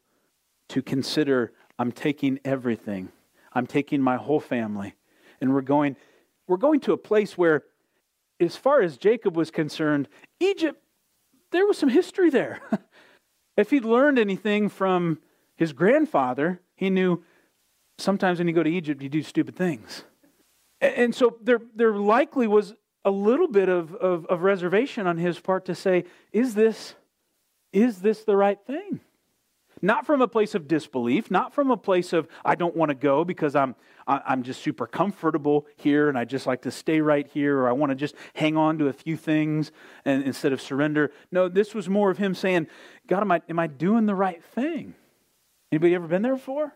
[0.71, 3.11] to consider I'm taking everything.
[3.53, 4.95] I'm taking my whole family.
[5.41, 5.97] And we're going
[6.49, 7.63] we're going to a place where
[8.41, 10.09] as far as Jacob was concerned,
[10.41, 10.81] Egypt
[11.51, 12.61] there was some history there.
[13.57, 15.19] if he'd learned anything from
[15.57, 17.25] his grandfather, he knew
[17.97, 20.05] sometimes when you go to Egypt you do stupid things.
[20.81, 22.75] And so there there likely was
[23.05, 26.95] a little bit of, of, of reservation on his part to say, is this,
[27.73, 29.01] is this the right thing?
[29.81, 32.95] Not from a place of disbelief, not from a place of, I don't want to
[32.95, 33.75] go because I'm,
[34.07, 37.73] I'm just super comfortable here and I just like to stay right here or I
[37.73, 39.71] want to just hang on to a few things
[40.05, 41.13] and, instead of surrender.
[41.31, 42.69] No, this was more of him saying,
[43.07, 44.95] God, am I, am I doing the right thing?
[45.71, 46.75] Anybody ever been there before?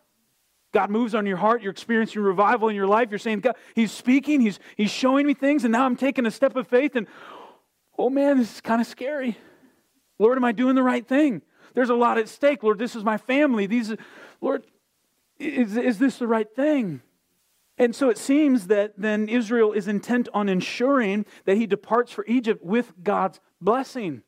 [0.72, 3.92] God moves on your heart, you're experiencing revival in your life, you're saying, God, He's
[3.92, 7.06] speaking, He's, he's showing me things, and now I'm taking a step of faith, and
[7.98, 9.36] oh man, this is kind of scary.
[10.18, 11.42] Lord, am I doing the right thing?
[11.74, 12.62] There's a lot at stake.
[12.62, 13.66] Lord, this is my family.
[13.66, 13.94] These,
[14.40, 14.64] Lord,
[15.38, 17.02] is, is this the right thing?
[17.78, 22.24] And so it seems that then Israel is intent on ensuring that he departs for
[22.26, 24.22] Egypt with God's blessing.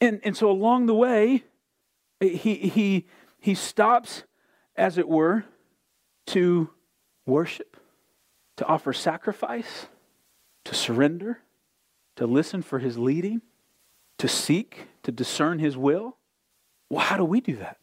[0.00, 1.44] And, and so along the way,
[2.20, 3.06] he, he,
[3.38, 4.24] he stops,
[4.76, 5.44] as it were,
[6.26, 6.70] to
[7.26, 7.76] worship,
[8.56, 9.86] to offer sacrifice,
[10.64, 11.40] to surrender,
[12.16, 13.40] to listen for his leading,
[14.18, 16.16] to seek, to discern his will.
[16.94, 17.78] Well, how do we do that?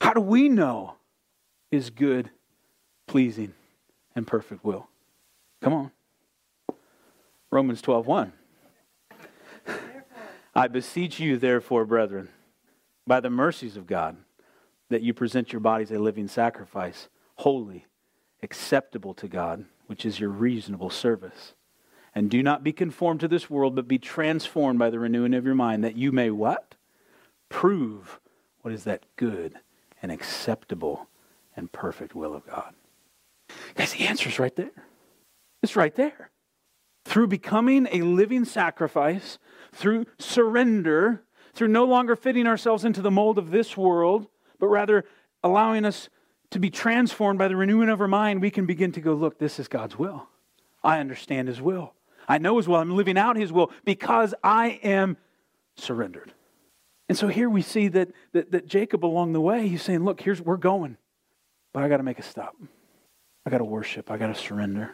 [0.00, 0.96] How do we know
[1.70, 2.28] his good,
[3.06, 3.54] pleasing,
[4.16, 4.88] and perfect will?
[5.60, 5.90] Come on.
[7.52, 8.32] Romans 12 1.
[10.56, 12.30] I beseech you, therefore, brethren,
[13.06, 14.16] by the mercies of God,
[14.88, 17.86] that you present your bodies a living sacrifice holy,
[18.42, 21.54] acceptable to God, which is your reasonable service.
[22.12, 25.44] And do not be conformed to this world, but be transformed by the renewing of
[25.44, 26.74] your mind, that you may what?
[27.48, 28.18] Prove
[28.62, 29.54] what is that good
[30.00, 31.08] and acceptable
[31.56, 32.74] and perfect will of God.
[33.74, 34.72] Guys, the answer is right there.
[35.62, 36.30] It's right there.
[37.04, 39.38] Through becoming a living sacrifice,
[39.72, 41.22] through surrender,
[41.52, 44.26] through no longer fitting ourselves into the mold of this world,
[44.58, 45.04] but rather
[45.42, 46.08] allowing us
[46.50, 49.38] to be transformed by the renewing of our mind, we can begin to go, look,
[49.38, 50.28] this is God's will.
[50.82, 51.94] I understand His will.
[52.28, 52.76] I know His will.
[52.76, 55.16] I'm living out His will because I am
[55.76, 56.32] surrendered.
[57.08, 60.20] And so here we see that, that, that Jacob along the way, he's saying, look,
[60.20, 60.96] here's we're going,
[61.72, 62.54] but I got to make a stop.
[63.44, 64.10] I got to worship.
[64.10, 64.92] I got to surrender.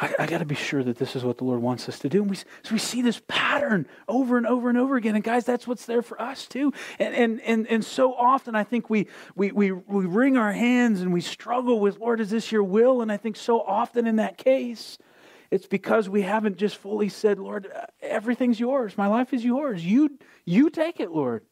[0.00, 2.08] I, I got to be sure that this is what the Lord wants us to
[2.08, 2.22] do.
[2.22, 5.16] And we, so we see this pattern over and over and over again.
[5.16, 6.72] And guys, that's what's there for us too.
[6.98, 11.00] And, and, and, and so often I think we, we, we, we wring our hands
[11.00, 13.02] and we struggle with, Lord, is this your will?
[13.02, 14.98] And I think so often in that case,
[15.50, 17.70] it's because we haven't just fully said, Lord,
[18.02, 18.98] everything's yours.
[18.98, 19.84] My life is yours.
[19.84, 21.44] You, you take it, Lord.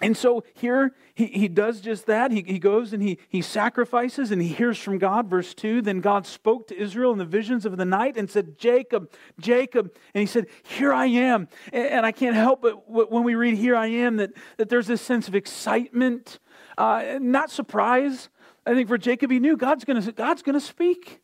[0.00, 2.30] And so here he, he does just that.
[2.30, 5.28] He, he goes and he, he sacrifices and he hears from God.
[5.28, 8.58] Verse 2 Then God spoke to Israel in the visions of the night and said,
[8.58, 9.10] Jacob,
[9.40, 9.92] Jacob.
[10.14, 11.48] And he said, Here I am.
[11.72, 14.86] And, and I can't help but when we read Here I am that, that there's
[14.86, 16.38] this sense of excitement,
[16.76, 18.28] uh, not surprise.
[18.64, 21.20] I think for Jacob, he knew God's going God's going to speak.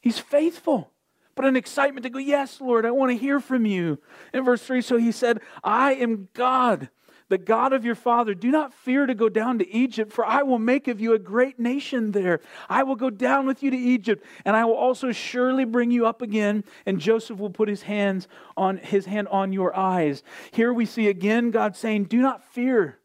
[0.00, 0.91] He's faithful.
[1.34, 3.98] But an excitement to go, Yes, Lord, I want to hear from you.
[4.32, 6.90] In verse 3, so he said, I am God,
[7.28, 8.34] the God of your father.
[8.34, 11.18] Do not fear to go down to Egypt, for I will make of you a
[11.18, 12.40] great nation there.
[12.68, 16.06] I will go down with you to Egypt, and I will also surely bring you
[16.06, 20.22] up again, and Joseph will put his hands on his hand on your eyes.
[20.52, 22.98] Here we see again God saying, Do not fear.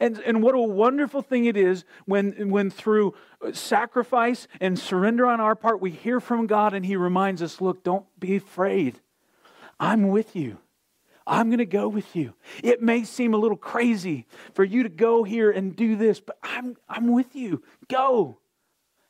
[0.00, 3.14] And, and what a wonderful thing it is when, when through
[3.52, 7.82] sacrifice and surrender on our part, we hear from God and He reminds us look,
[7.82, 9.00] don't be afraid.
[9.78, 10.58] I'm with you.
[11.26, 12.34] I'm going to go with you.
[12.62, 16.38] It may seem a little crazy for you to go here and do this, but
[16.42, 17.62] I'm, I'm with you.
[17.88, 18.38] Go.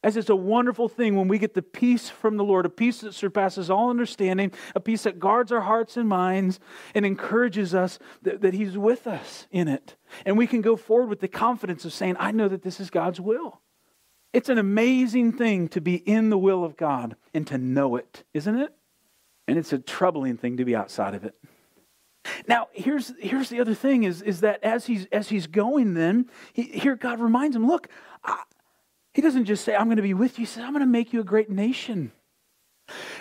[0.04, 3.00] As it's a wonderful thing when we get the peace from the Lord, a peace
[3.00, 6.60] that surpasses all understanding, a peace that guards our hearts and minds
[6.94, 9.96] and encourages us that, that He's with us in it.
[10.26, 12.90] And we can go forward with the confidence of saying, I know that this is
[12.90, 13.62] God's will.
[14.34, 18.24] It's an amazing thing to be in the will of God and to know it,
[18.34, 18.74] isn't it?
[19.48, 21.34] And it's a troubling thing to be outside of it.
[22.46, 26.28] Now, here's, here's the other thing is, is that as he's, as he's going, then,
[26.52, 27.88] he, here God reminds him, look,
[29.14, 30.42] he doesn't just say, I'm going to be with you.
[30.42, 32.12] He says, I'm going to make you a great nation.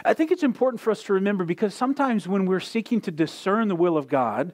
[0.04, 3.68] I think it's important for us to remember because sometimes when we're seeking to discern
[3.68, 4.54] the will of God,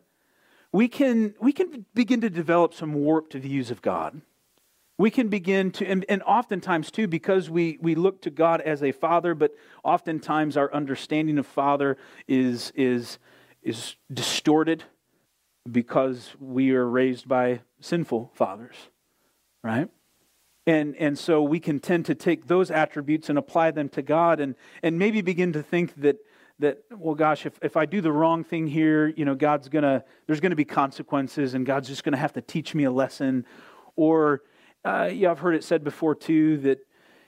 [0.71, 4.21] we can, we can begin to develop some warped views of God.
[4.97, 8.84] We can begin to, and, and oftentimes too, because we, we look to God as
[8.84, 11.97] a father, but oftentimes our understanding of father
[12.28, 13.17] is, is,
[13.63, 14.84] is distorted
[15.71, 18.75] because we are raised by sinful fathers,
[19.63, 19.89] right?
[20.67, 24.39] And, and so we can tend to take those attributes and apply them to God
[24.39, 26.17] and, and maybe begin to think that,
[26.60, 29.84] that well, gosh, if, if I do the wrong thing here, you know, God's going
[29.84, 32.84] to, there's going to be consequences and God's just going to have to teach me
[32.84, 33.45] a lesson.
[33.95, 34.43] Or,
[34.86, 36.80] uh, yeah, I've heard it said before too that,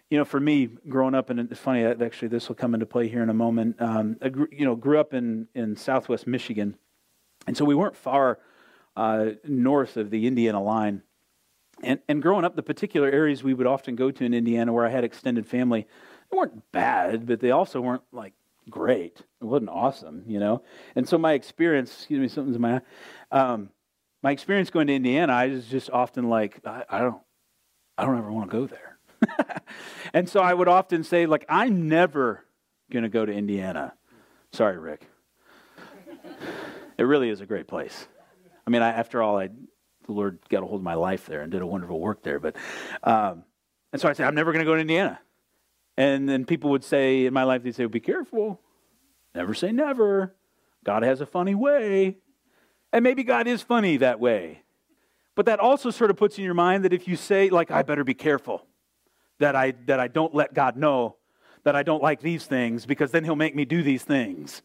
[0.09, 3.07] you know, for me, growing up, and it's funny, actually, this will come into play
[3.07, 3.81] here in a moment.
[3.81, 6.75] Um, I grew, you know, grew up in, in southwest Michigan.
[7.47, 8.39] And so we weren't far
[8.97, 11.01] uh, north of the Indiana line.
[11.83, 14.85] And, and growing up, the particular areas we would often go to in Indiana where
[14.85, 15.87] I had extended family,
[16.29, 18.33] they weren't bad, but they also weren't like
[18.69, 19.23] great.
[19.41, 20.63] It wasn't awesome, you know.
[20.95, 22.81] And so my experience, excuse me, something's in my,
[23.31, 23.69] um,
[24.21, 27.21] my experience going to Indiana, I was just often like, I, I don't,
[27.97, 28.97] I don't ever want to go there.
[30.13, 32.45] and so I would often say, like, I'm never
[32.91, 33.93] going to go to Indiana.
[34.51, 35.07] Sorry, Rick.
[36.97, 38.07] it really is a great place.
[38.65, 39.49] I mean, I, after all, I
[40.11, 42.39] the Lord got a hold of my life there and did a wonderful work there.
[42.39, 42.55] But
[43.03, 43.43] um,
[43.91, 45.19] and so I said, I'm never going to go to Indiana.
[45.97, 48.61] And then people would say in my life, they'd say, "Be careful,
[49.35, 50.35] never say never.
[50.83, 52.17] God has a funny way,
[52.93, 54.63] and maybe God is funny that way."
[55.35, 57.83] But that also sort of puts in your mind that if you say, like, I
[57.83, 58.65] better be careful
[59.39, 61.17] that I that I don't let God know
[61.63, 64.61] that I don't like these things because then He'll make me do these things.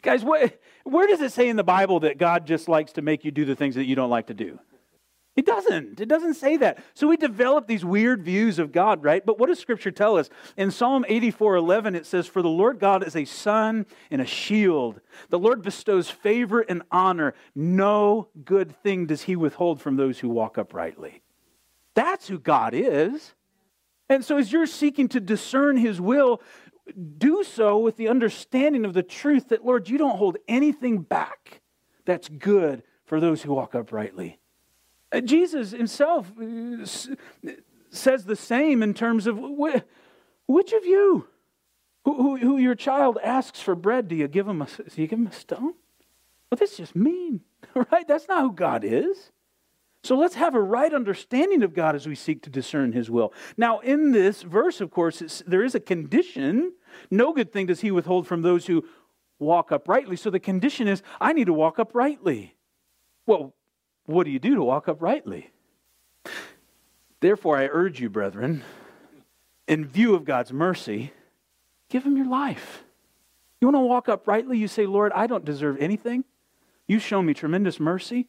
[0.00, 3.24] Guys, what, where does it say in the Bible that God just likes to make
[3.24, 4.58] you do the things that you don't like to do?
[5.34, 5.98] It doesn't.
[5.98, 6.84] It doesn't say that.
[6.92, 9.24] So we develop these weird views of God, right?
[9.24, 10.28] But what does Scripture tell us?
[10.58, 14.26] In Psalm 84 11, it says, For the Lord God is a sun and a
[14.26, 15.00] shield.
[15.30, 17.32] The Lord bestows favor and honor.
[17.54, 21.22] No good thing does he withhold from those who walk uprightly.
[21.94, 23.32] That's who God is.
[24.10, 26.42] And so as you're seeking to discern his will,
[27.16, 31.62] do so with the understanding of the truth that, Lord, you don't hold anything back
[32.04, 34.38] that's good for those who walk uprightly.
[35.20, 36.86] Jesus himself uh,
[37.90, 41.28] says the same in terms of which of you,
[42.04, 45.06] who, who, who, your child asks for bread, do you give him a, do you
[45.06, 45.74] give him a stone?
[46.50, 47.40] Well, that's just mean,
[47.74, 48.06] right?
[48.06, 49.30] That's not who God is.
[50.04, 53.32] So let's have a right understanding of God as we seek to discern His will.
[53.56, 56.72] Now, in this verse, of course, there is a condition.
[57.10, 58.84] No good thing does He withhold from those who
[59.38, 60.16] walk uprightly.
[60.16, 62.56] So the condition is, I need to walk uprightly.
[63.26, 63.54] Well,
[64.06, 65.50] what do you do to walk uprightly?
[67.20, 68.62] Therefore, I urge you, brethren,
[69.68, 71.12] in view of God's mercy,
[71.88, 72.82] give him your life.
[73.60, 74.58] You want to walk uprightly?
[74.58, 76.24] You say, Lord, I don't deserve anything.
[76.88, 78.26] You've shown me tremendous mercy.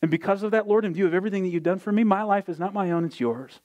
[0.00, 2.22] And because of that, Lord, in view of everything that you've done for me, my
[2.22, 3.60] life is not my own, it's yours.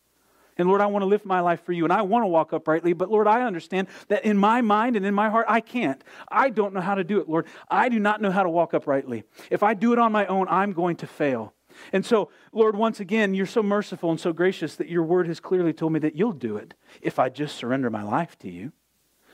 [0.58, 2.54] And Lord, I want to live my life for you and I want to walk
[2.54, 2.94] uprightly.
[2.94, 6.04] But Lord, I understand that in my mind and in my heart, I can't.
[6.32, 7.46] I don't know how to do it, Lord.
[7.70, 9.24] I do not know how to walk uprightly.
[9.50, 11.54] If I do it on my own, I'm going to fail.
[11.94, 15.40] And so, Lord, once again, you're so merciful and so gracious that your word has
[15.40, 18.72] clearly told me that you'll do it if I just surrender my life to you.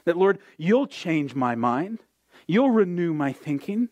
[0.06, 2.00] That, Lord, you'll change my mind,
[2.48, 3.90] you'll renew my thinking.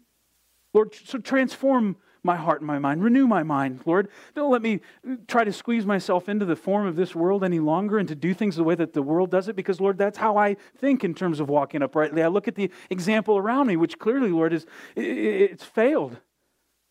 [0.73, 3.03] Lord, so transform my heart and my mind.
[3.03, 4.09] Renew my mind, Lord.
[4.35, 4.81] Don't let me
[5.27, 8.33] try to squeeze myself into the form of this world any longer and to do
[8.33, 11.13] things the way that the world does it, because, Lord, that's how I think in
[11.13, 12.21] terms of walking uprightly.
[12.21, 14.65] I look at the example around me, which clearly, Lord, is
[14.95, 16.17] it's failed.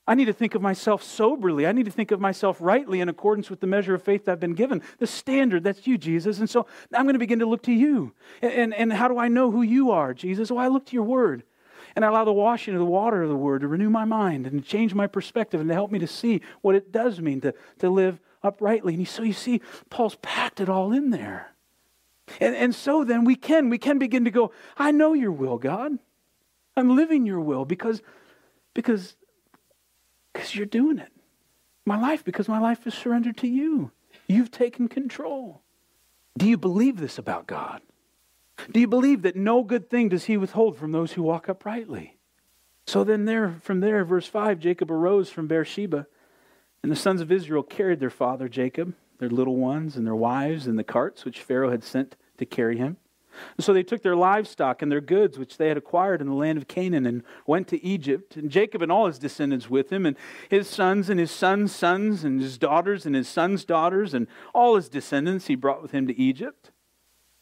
[0.07, 1.69] I need to think of myself soberly.
[1.69, 4.41] I need to think of myself rightly in accordance with the measure of faith I've
[4.41, 4.83] been given.
[4.99, 6.41] The standard, that's you, Jesus.
[6.41, 8.13] And so I'm going to begin to look to you.
[8.43, 10.51] And, and, and how do I know who you are, Jesus?
[10.51, 11.45] Well, I look to your word.
[11.95, 14.47] And I allow the washing of the water of the word to renew my mind
[14.47, 17.55] and change my perspective and to help me to see what it does mean to,
[17.79, 18.95] to live uprightly.
[18.95, 19.61] And so you see,
[19.91, 21.53] Paul's packed it all in there.
[22.41, 25.59] And, and so then we can, we can begin to go, I know your will,
[25.59, 25.99] God.
[26.77, 28.01] I'm living your will because,
[28.73, 29.17] because
[30.33, 31.13] because you're doing it.
[31.85, 33.91] My life, because my life is surrendered to you.
[34.27, 35.63] You've taken control.
[36.39, 37.83] Do you believe this about God?
[38.71, 42.17] Do you believe that no good thing does he withhold from those who walk uprightly?
[42.87, 46.07] So then there from there verse 5 Jacob arose from Beersheba
[46.83, 50.67] and the sons of Israel carried their father Jacob their little ones and their wives
[50.67, 52.97] in the carts which Pharaoh had sent to carry him
[53.57, 56.35] and so they took their livestock and their goods, which they had acquired in the
[56.35, 58.37] land of Canaan, and went to Egypt.
[58.37, 60.17] And Jacob and all his descendants with him, and
[60.49, 64.77] his sons and his sons' sons, and his daughters and his sons' daughters, and all
[64.77, 66.71] his descendants he brought with him to Egypt.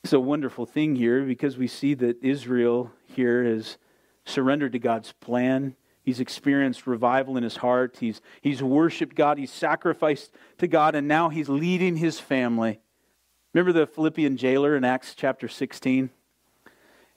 [0.05, 3.79] It's a wonderful thing here because we see that Israel here has
[4.25, 5.75] surrendered to God's plan.
[6.03, 7.99] He's experienced revival in his heart.
[8.01, 9.39] He's, he's worshiped God.
[9.39, 12.81] He's sacrificed to God, and now he's leading his family.
[13.53, 16.11] Remember the Philippian jailer in Acts chapter 16?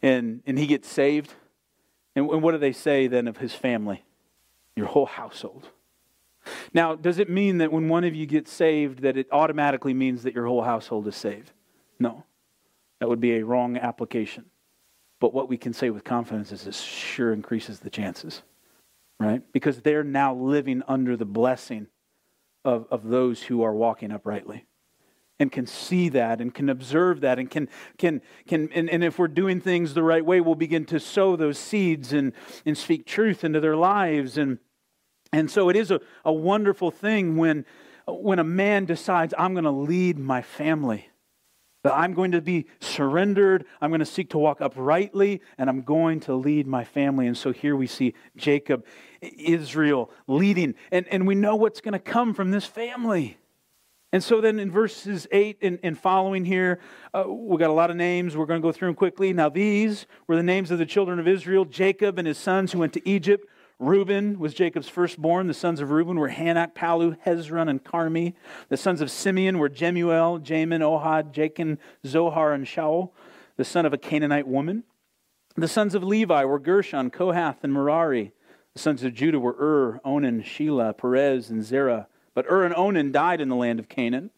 [0.02, 1.34] And, and he gets saved.
[2.16, 4.04] And, and what do they say then of his family?
[4.76, 5.70] Your whole household.
[6.74, 10.24] Now, does it mean that when one of you gets saved, that it automatically means
[10.24, 11.52] that your whole household is saved?
[12.00, 12.24] No.
[13.02, 14.45] That would be a wrong application.
[15.20, 18.43] But what we can say with confidence is this sure increases the chances,
[19.20, 19.41] right?
[19.52, 21.88] Because they're now living under the blessing
[22.64, 24.66] of, of those who are walking uprightly
[25.39, 29.18] and can see that and can observe that and can can can and, and, if
[29.18, 32.34] we're doing things the right way we'll begin to sow those seeds and
[32.64, 34.60] and speak truth into their lives and
[35.34, 37.66] and so it is a, a wonderful thing when
[38.08, 41.10] when a man decides i'm going to lead my family
[41.84, 45.82] that i'm going to be surrendered i'm going to seek to walk uprightly and i'm
[45.82, 48.86] going to lead my family and so here we see jacob
[49.22, 53.38] israel leading and, and we know what's going to come from this family
[54.14, 56.80] and so then in verses 8 and, and following here,
[57.14, 58.36] uh, we've got a lot of names.
[58.36, 59.32] We're going to go through them quickly.
[59.32, 62.80] Now, these were the names of the children of Israel Jacob and his sons who
[62.80, 63.48] went to Egypt.
[63.82, 65.48] Reuben was Jacob's firstborn.
[65.48, 68.36] The sons of Reuben were Hanoch, Pallu, Hezron, and Carmi.
[68.70, 73.10] The sons of Simeon were Jemuel, Jamin, Ohad, Jachin, Zohar, and Shaul,
[73.58, 74.84] the son of a Canaanite woman.
[75.56, 78.34] The sons of Levi were Gershon, Kohath, and Merari.
[78.76, 82.08] The sons of Judah were Ur, Onan, Shelah, Perez, and Zerah.
[82.36, 84.30] But Ur and Onan died in the land of Canaan.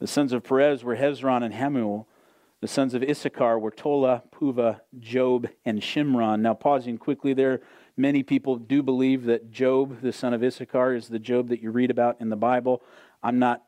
[0.00, 2.06] The sons of Perez were Hezron and Hamul.
[2.60, 6.40] The sons of Issachar were Tola, Puvah, Job, and Shimron.
[6.40, 7.60] Now, pausing quickly there,
[7.96, 11.70] many people do believe that Job, the son of Issachar, is the Job that you
[11.70, 12.82] read about in the Bible.
[13.22, 13.62] I'm not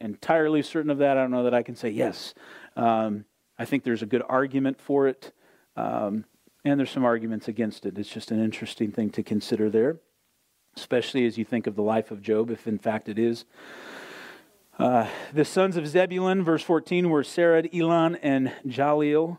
[0.00, 1.16] entirely certain of that.
[1.16, 2.34] I don't know that I can say yes.
[2.76, 3.24] Um,
[3.58, 5.32] I think there's a good argument for it,
[5.76, 6.24] um,
[6.64, 7.98] and there's some arguments against it.
[7.98, 10.00] It's just an interesting thing to consider there
[10.76, 13.44] especially as you think of the life of Job, if in fact it is.
[14.78, 19.38] Uh, the sons of Zebulun, verse 14, were Sered, Elon, and Jahleel.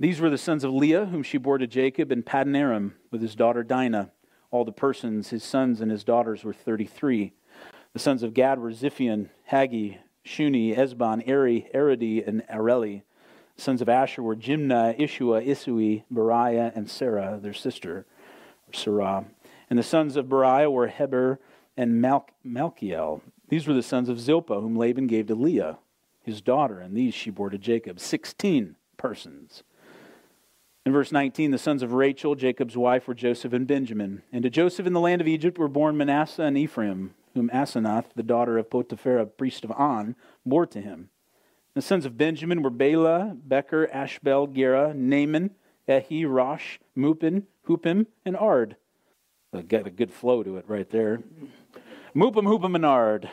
[0.00, 3.20] These were the sons of Leah, whom she bore to Jacob in Paddan Aram with
[3.20, 4.12] his daughter Dinah.
[4.52, 7.32] All the persons, his sons and his daughters, were 33.
[7.94, 13.02] The sons of Gad were Ziphion, Haggi, Shuni, Ezbon, Eri, Arodi, and Areli.
[13.56, 18.06] The sons of Asher were Jimnah, Ishuah, Isui, Beriah, and Sarah, their sister,
[18.72, 19.24] Sarah.
[19.68, 21.40] And the sons of Beriah were Heber
[21.76, 23.20] and Mal- Malchiel.
[23.48, 25.78] These were the sons of Zilpah, whom Laban gave to Leah,
[26.22, 27.98] his daughter, and these she bore to Jacob.
[27.98, 29.64] Sixteen persons.
[30.88, 34.22] In verse 19, the sons of Rachel, Jacob's wife, were Joseph and Benjamin.
[34.32, 38.06] And to Joseph in the land of Egypt were born Manasseh and Ephraim, whom Asenath,
[38.16, 40.16] the daughter of Potiphera, priest of On,
[40.46, 41.10] bore to him.
[41.74, 45.50] The sons of Benjamin were Bela, Becher, Ashbel, Gera, Naaman,
[45.86, 48.76] Ehi, Rosh, Muppim, Huppim, and Ard.
[49.52, 51.22] Got a good flow to it right there.
[52.16, 53.28] Muppim, Huppim, and Ard.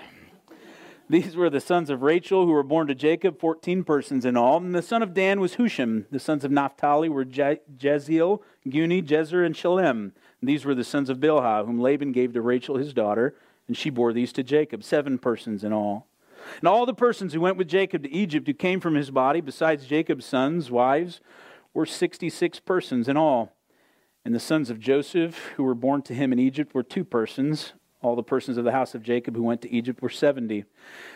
[1.08, 4.58] These were the sons of Rachel who were born to Jacob, 14 persons in all.
[4.58, 6.06] And the son of Dan was Hushim.
[6.10, 10.14] The sons of Naphtali were Je- Jeziel, Guni, Jezer, and Shalem.
[10.42, 13.36] And these were the sons of Bilhah, whom Laban gave to Rachel his daughter,
[13.68, 16.08] and she bore these to Jacob, seven persons in all.
[16.60, 19.42] And all the persons who went with Jacob to Egypt, who came from his body,
[19.42, 21.22] besides Jacob's sons, wives,
[21.74, 23.54] were 66 persons in all.
[24.24, 27.74] And the sons of Joseph, who were born to him in Egypt, were two persons.
[28.06, 30.64] All the persons of the house of Jacob who went to Egypt were 70.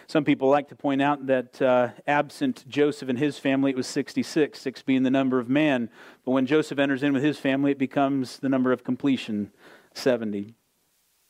[0.07, 3.85] Some people like to point out that uh, absent Joseph and his family, it was
[3.85, 5.91] 66, six being the number of man.
[6.25, 9.51] But when Joseph enters in with his family, it becomes the number of completion,
[9.93, 10.55] 70.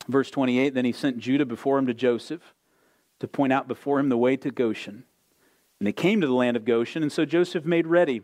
[0.08, 2.54] Verse 28 Then he sent Judah before him to Joseph
[3.20, 5.04] to point out before him the way to Goshen.
[5.78, 8.22] And they came to the land of Goshen, and so Joseph made ready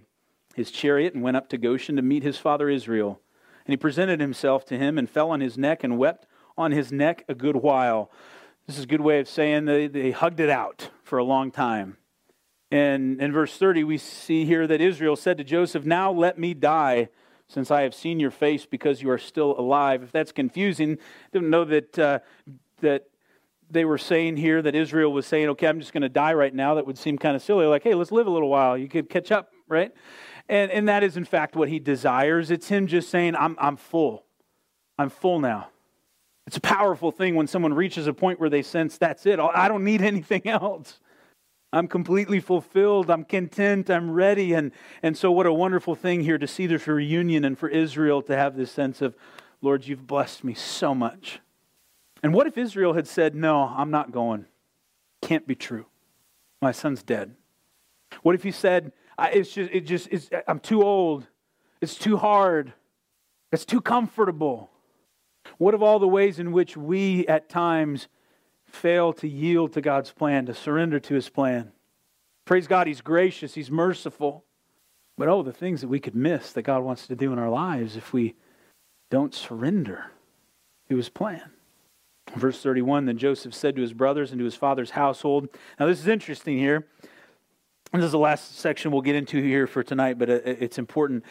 [0.56, 3.20] his chariot and went up to Goshen to meet his father Israel.
[3.66, 6.28] And he presented himself to him and fell on his neck and wept
[6.58, 8.12] on his neck a good while.
[8.68, 11.52] This is a good way of saying they, they hugged it out for a long
[11.52, 11.98] time.
[12.72, 16.54] And in verse 30, we see here that Israel said to Joseph, Now let me
[16.54, 17.10] die,
[17.48, 20.02] since I have seen your face, because you are still alive.
[20.02, 20.98] If that's confusing,
[21.32, 22.20] don't know that, uh,
[22.82, 23.08] that
[23.70, 26.54] they were saying here that Israel was saying, Okay, I'm just going to die right
[26.54, 26.74] now.
[26.76, 27.68] That would seem kind of silly.
[27.68, 28.76] Like, hey, let's live a little while.
[28.78, 29.92] You could catch up, right?
[30.50, 32.50] And, and that is, in fact, what he desires.
[32.50, 34.26] It's him just saying, I'm, I'm full.
[34.98, 35.70] I'm full now.
[36.48, 39.40] It's a powerful thing when someone reaches a point where they sense that's it.
[39.40, 41.00] I don't need anything else.
[41.74, 43.10] I'm completely fulfilled.
[43.10, 43.90] I'm content.
[43.90, 44.54] I'm ready.
[44.54, 44.72] And,
[45.04, 48.36] and so, what a wonderful thing here to see this reunion and for Israel to
[48.38, 49.16] have this sense of,
[49.62, 51.40] Lord, you've blessed me so much.
[52.24, 54.46] And what if Israel had said, No, I'm not going?
[55.22, 55.86] Can't be true.
[56.62, 57.36] My son's dead.
[58.22, 61.28] What if he said, It's just, it just, it's, I'm too old.
[61.82, 62.74] It's too hard.
[63.52, 64.70] It's too comfortable.
[65.58, 68.08] What of all the ways in which we at times
[68.66, 71.72] fail to yield to God's plan, to surrender to His plan?
[72.46, 74.46] Praise God, He's gracious, He's merciful.
[75.18, 77.50] But oh, the things that we could miss that God wants to do in our
[77.50, 78.36] lives if we
[79.10, 80.12] don't surrender
[80.90, 81.52] to His plan.
[82.34, 85.48] Verse 31 Then Joseph said to his brothers and to his father's household.
[85.80, 86.88] Now, this is interesting here.
[87.94, 91.24] This is the last section we'll get into here for tonight, but it's important.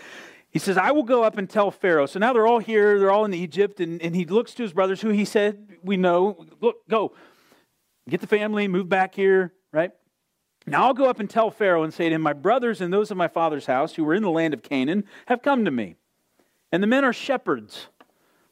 [0.55, 2.07] He says, I will go up and tell Pharaoh.
[2.07, 4.73] So now they're all here, they're all in Egypt, and, and he looks to his
[4.73, 7.13] brothers, who he said, We know, look, go,
[8.09, 9.91] get the family, move back here, right?
[10.65, 13.11] Now I'll go up and tell Pharaoh and say to him, My brothers and those
[13.11, 15.97] of my father's house who were in the land of Canaan have come to me.
[16.71, 17.89] And the men are shepherds,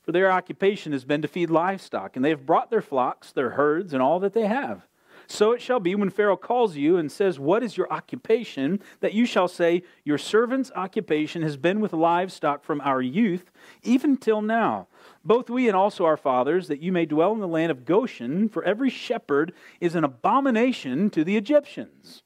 [0.02, 3.50] for their occupation has been to feed livestock, and they have brought their flocks, their
[3.50, 4.88] herds, and all that they have.
[5.32, 8.80] So it shall be when Pharaoh calls you and says, What is your occupation?
[9.00, 13.50] that you shall say, Your servant's occupation has been with livestock from our youth,
[13.82, 14.88] even till now.
[15.24, 18.50] Both we and also our fathers, that you may dwell in the land of Goshen,
[18.50, 22.22] for every shepherd is an abomination to the Egyptians.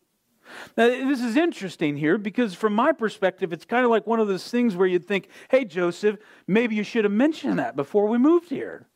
[0.77, 4.27] Now, this is interesting here because, from my perspective, it's kind of like one of
[4.27, 6.17] those things where you'd think, hey, Joseph,
[6.49, 8.89] maybe you should have mentioned that before we moved here.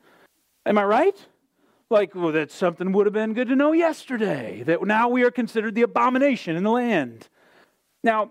[0.66, 1.26] Am I right?
[1.90, 5.30] Like, well, that something would have been good to know yesterday, that now we are
[5.32, 7.28] considered the abomination in the land.
[8.04, 8.30] Now,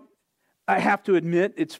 [0.66, 1.78] I have to admit, it's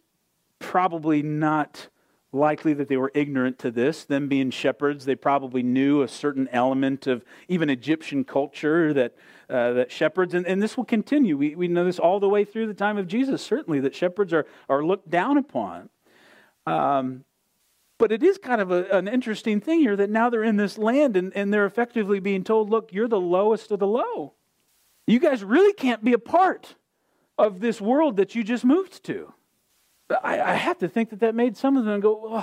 [0.58, 1.88] probably not
[2.32, 4.04] likely that they were ignorant to this.
[4.04, 9.16] Them being shepherds, they probably knew a certain element of even Egyptian culture that,
[9.48, 11.38] uh, that shepherds, and, and this will continue.
[11.38, 14.34] We, we know this all the way through the time of Jesus, certainly, that shepherds
[14.34, 15.88] are, are looked down upon.
[16.66, 17.24] Um,
[18.00, 20.78] but it is kind of a, an interesting thing here that now they're in this
[20.78, 24.32] land and, and they're effectively being told, look, you're the lowest of the low.
[25.06, 26.76] You guys really can't be a part
[27.36, 29.34] of this world that you just moved to.
[30.24, 32.42] I, I have to think that that made some of them go,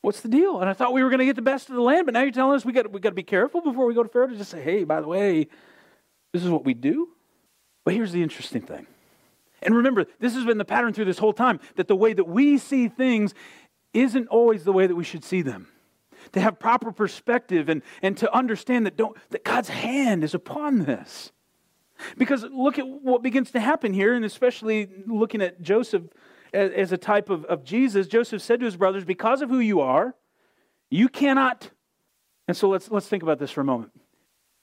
[0.00, 0.60] what's the deal?
[0.60, 2.22] And I thought we were going to get the best of the land, but now
[2.22, 4.28] you're telling us we got we got to be careful before we go to Pharaoh
[4.28, 5.48] to just say, hey, by the way,
[6.32, 7.08] this is what we do.
[7.84, 8.86] But here's the interesting thing.
[9.62, 12.24] And remember, this has been the pattern through this whole time that the way that
[12.24, 13.34] we see things
[13.92, 15.68] isn't always the way that we should see them.
[16.32, 20.84] To have proper perspective and, and to understand that, don't, that God's hand is upon
[20.84, 21.32] this.
[22.16, 26.04] Because look at what begins to happen here, and especially looking at Joseph
[26.52, 28.06] as, as a type of, of Jesus.
[28.06, 30.14] Joseph said to his brothers, Because of who you are,
[30.90, 31.70] you cannot.
[32.48, 33.92] And so let's, let's think about this for a moment.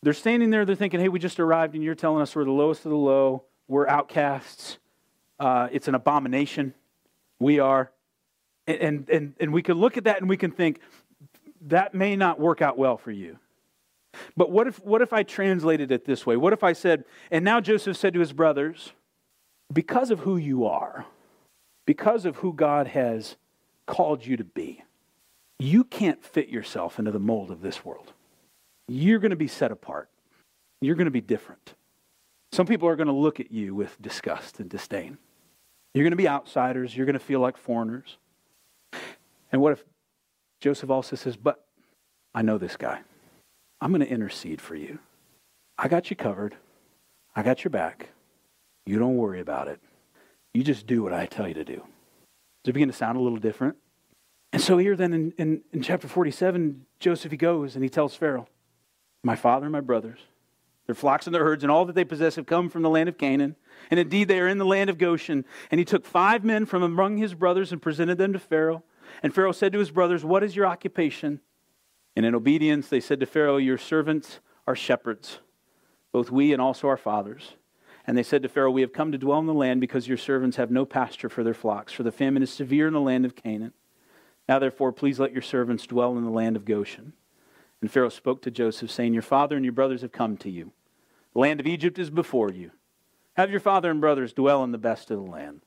[0.03, 2.51] They're standing there, they're thinking, Hey, we just arrived, and you're telling us we're the
[2.51, 4.77] lowest of the low, we're outcasts,
[5.39, 6.73] uh, it's an abomination.
[7.39, 7.91] We are.
[8.67, 10.81] And, and, and we can look at that and we can think,
[11.61, 13.39] that may not work out well for you.
[14.35, 16.37] But what if, what if I translated it this way?
[16.37, 18.91] What if I said, and now Joseph said to his brothers,
[19.71, 21.05] because of who you are,
[21.85, 23.37] because of who God has
[23.85, 24.83] called you to be,
[25.59, 28.13] you can't fit yourself into the mold of this world.
[28.87, 30.09] You're going to be set apart.
[30.81, 31.73] You're going to be different.
[32.51, 35.17] Some people are going to look at you with disgust and disdain.
[35.93, 36.95] You're going to be outsiders.
[36.95, 38.17] You're going to feel like foreigners.
[39.51, 39.83] And what if
[40.59, 41.65] Joseph also says, But
[42.33, 42.99] I know this guy.
[43.79, 44.99] I'm going to intercede for you.
[45.77, 46.55] I got you covered.
[47.35, 48.09] I got your back.
[48.85, 49.79] You don't worry about it.
[50.53, 51.83] You just do what I tell you to do.
[52.63, 53.77] Does it begin to sound a little different?
[54.51, 58.15] And so here then in, in, in chapter 47, Joseph, he goes and he tells
[58.15, 58.47] Pharaoh,
[59.23, 60.19] My father and my brothers,
[60.87, 63.09] their flocks and their herds and all that they possess have come from the land
[63.09, 63.55] of Canaan.
[63.91, 65.45] And indeed, they are in the land of Goshen.
[65.69, 68.83] And he took five men from among his brothers and presented them to Pharaoh.
[69.23, 71.41] And Pharaoh said to his brothers, What is your occupation?
[72.15, 75.39] And in obedience, they said to Pharaoh, Your servants are shepherds,
[76.11, 77.55] both we and also our fathers.
[78.05, 80.17] And they said to Pharaoh, We have come to dwell in the land because your
[80.17, 83.25] servants have no pasture for their flocks, for the famine is severe in the land
[83.25, 83.73] of Canaan.
[84.47, 87.13] Now, therefore, please let your servants dwell in the land of Goshen.
[87.81, 90.71] And Pharaoh spoke to Joseph, saying, Your father and your brothers have come to you.
[91.33, 92.71] The land of Egypt is before you.
[93.35, 95.61] Have your father and brothers dwell in the best of the land.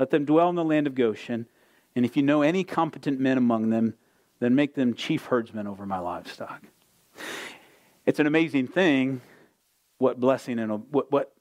[0.00, 1.46] Let them dwell in the land of Goshen.
[1.96, 3.94] And if you know any competent men among them,
[4.40, 6.62] then make them chief herdsmen over my livestock.
[8.06, 9.20] It's an amazing thing
[9.98, 11.32] what blessing and what, what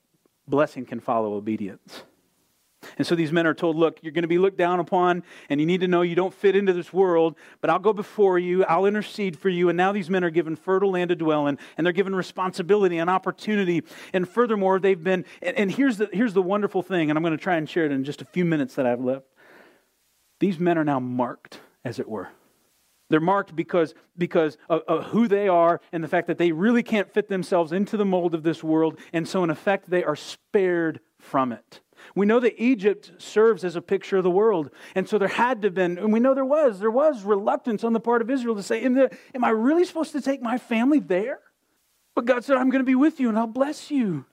[0.47, 2.03] blessing can follow obedience.
[2.97, 5.59] And so these men are told, look, you're going to be looked down upon, and
[5.59, 8.63] you need to know you don't fit into this world, but I'll go before you,
[8.65, 9.69] I'll intercede for you.
[9.69, 12.97] And now these men are given fertile land to dwell in, and they're given responsibility
[12.97, 13.83] and opportunity.
[14.11, 17.43] And furthermore, they've been, and, here's, the, here's the wonderful thing, and I'm going to
[17.43, 19.25] try and share it in just a few minutes that I have left.
[20.43, 22.27] These men are now marked, as it were.
[23.09, 26.83] They're marked because, because of, of, who they are and the fact that they really
[26.83, 28.99] can't fit themselves into the mold of this world.
[29.13, 31.79] And so, in effect, they are spared from it.
[32.13, 34.69] We know that Egypt serves as a picture of the world.
[34.95, 37.85] And so there had to have been, and we know there was, there was reluctance
[37.85, 40.41] on the part of Israel to say, Am, the, am I really supposed to take
[40.41, 41.39] my family there?
[42.15, 44.25] But God said, I'm going to be with you and I'll bless you.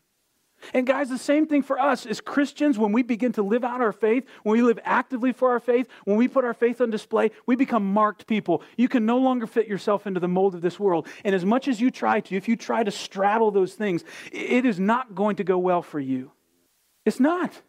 [0.74, 3.80] And guys, the same thing for us as Christians when we begin to live out
[3.80, 6.90] our faith, when we live actively for our faith, when we put our faith on
[6.90, 8.62] display, we become marked people.
[8.76, 11.08] You can no longer fit yourself into the mold of this world.
[11.24, 14.64] And as much as you try to, if you try to straddle those things, it
[14.64, 16.32] is not going to go well for you.
[17.04, 17.60] It's not.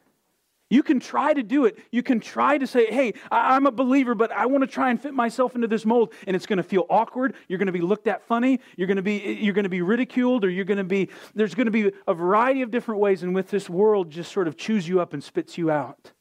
[0.72, 1.78] You can try to do it.
[1.91, 4.99] You can try to say, hey, I'm a believer, but I want to try and
[4.99, 6.13] fit myself into this mold.
[6.26, 7.36] And it's going to feel awkward.
[7.47, 8.61] You're going to be looked at funny.
[8.78, 11.53] You're going to be, you're going to be ridiculed, or you're going to be, there's
[11.53, 14.55] going to be a variety of different ways in which this world just sort of
[14.55, 16.13] chews you up and spits you out.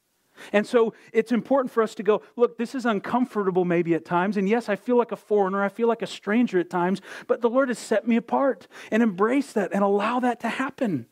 [0.53, 4.37] And so it's important for us to go, look, this is uncomfortable maybe at times.
[4.37, 5.63] And yes, I feel like a foreigner.
[5.63, 7.01] I feel like a stranger at times.
[7.29, 11.07] But the Lord has set me apart and embrace that and allow that to happen.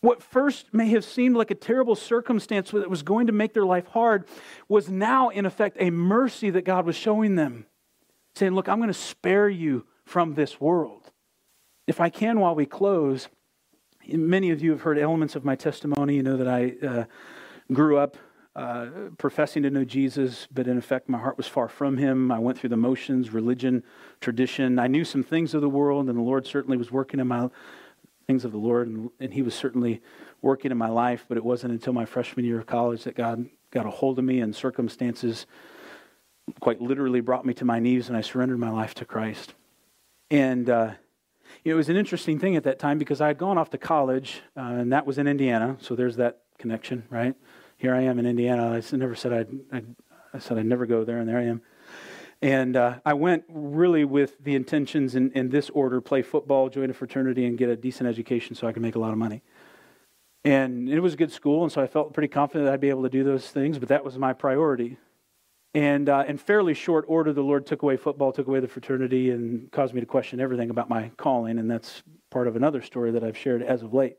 [0.00, 3.66] What first may have seemed like a terrible circumstance that was going to make their
[3.66, 4.26] life hard
[4.68, 7.66] was now, in effect, a mercy that God was showing them,
[8.34, 11.10] saying, Look, I'm going to spare you from this world.
[11.86, 13.28] If I can, while we close,
[14.08, 16.16] many of you have heard elements of my testimony.
[16.16, 17.04] You know that I uh,
[17.72, 18.16] grew up
[18.56, 18.86] uh,
[19.18, 22.32] professing to know Jesus, but in effect, my heart was far from him.
[22.32, 23.82] I went through the motions, religion,
[24.20, 24.78] tradition.
[24.78, 27.48] I knew some things of the world, and the Lord certainly was working in my
[28.30, 30.00] things of the Lord, and, and He was certainly
[30.40, 33.46] working in my life, but it wasn't until my freshman year of college that God
[33.72, 35.46] got a hold of me, and circumstances
[36.60, 39.54] quite literally brought me to my knees, and I surrendered my life to Christ.
[40.30, 40.92] And uh,
[41.64, 44.42] it was an interesting thing at that time because I had gone off to college,
[44.56, 47.34] uh, and that was in Indiana, so there's that connection, right?
[47.78, 48.80] Here I am in Indiana.
[48.80, 49.96] I never said I'd, I'd
[50.32, 51.62] I said I'd never go there, and there I am.
[52.42, 56.88] And uh, I went really with the intentions in, in this order play football, join
[56.88, 59.42] a fraternity, and get a decent education so I could make a lot of money.
[60.42, 62.88] And it was a good school, and so I felt pretty confident that I'd be
[62.88, 64.96] able to do those things, but that was my priority.
[65.74, 69.30] And uh, in fairly short order, the Lord took away football, took away the fraternity,
[69.30, 71.58] and caused me to question everything about my calling.
[71.58, 74.16] And that's part of another story that I've shared as of late.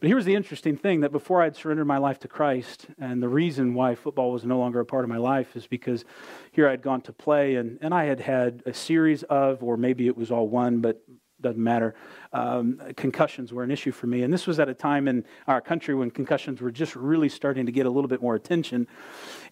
[0.00, 3.28] But here's the interesting thing that before I'd surrendered my life to Christ, and the
[3.28, 6.04] reason why football was no longer a part of my life is because
[6.52, 10.06] here I'd gone to play, and, and I had had a series of, or maybe
[10.06, 11.02] it was all one, but
[11.40, 11.94] doesn't matter.
[12.32, 14.22] Um, concussions were an issue for me.
[14.22, 17.66] And this was at a time in our country when concussions were just really starting
[17.66, 18.86] to get a little bit more attention.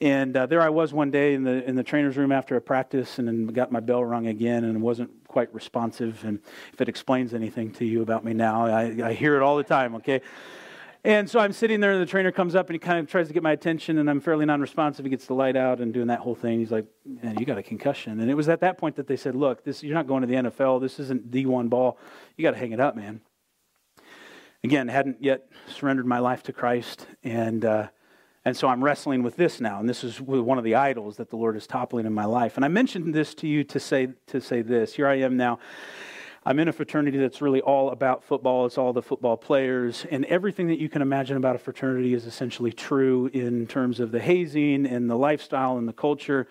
[0.00, 2.60] And uh, there I was one day in the, in the trainer's room after a
[2.60, 6.24] practice and got my bell rung again and wasn't quite responsive.
[6.24, 6.40] And
[6.72, 9.64] if it explains anything to you about me now, I, I hear it all the
[9.64, 10.20] time, okay?
[11.06, 13.28] And so I'm sitting there, and the trainer comes up and he kind of tries
[13.28, 15.04] to get my attention, and I'm fairly non responsive.
[15.04, 16.58] He gets the light out and doing that whole thing.
[16.58, 18.18] He's like, Man, you got a concussion.
[18.18, 20.26] And it was at that point that they said, Look, this, you're not going to
[20.26, 20.80] the NFL.
[20.80, 21.96] This isn't D1 ball.
[22.36, 23.20] You got to hang it up, man.
[24.64, 27.06] Again, hadn't yet surrendered my life to Christ.
[27.22, 27.86] And, uh,
[28.44, 29.78] and so I'm wrestling with this now.
[29.78, 32.56] And this is one of the idols that the Lord is toppling in my life.
[32.56, 34.94] And I mentioned this to you to say, to say this.
[34.94, 35.60] Here I am now
[36.48, 38.66] I'm in a fraternity that's really all about football.
[38.66, 40.06] It's all the football players.
[40.12, 44.12] And everything that you can imagine about a fraternity is essentially true in terms of
[44.12, 46.46] the hazing and the lifestyle and the culture.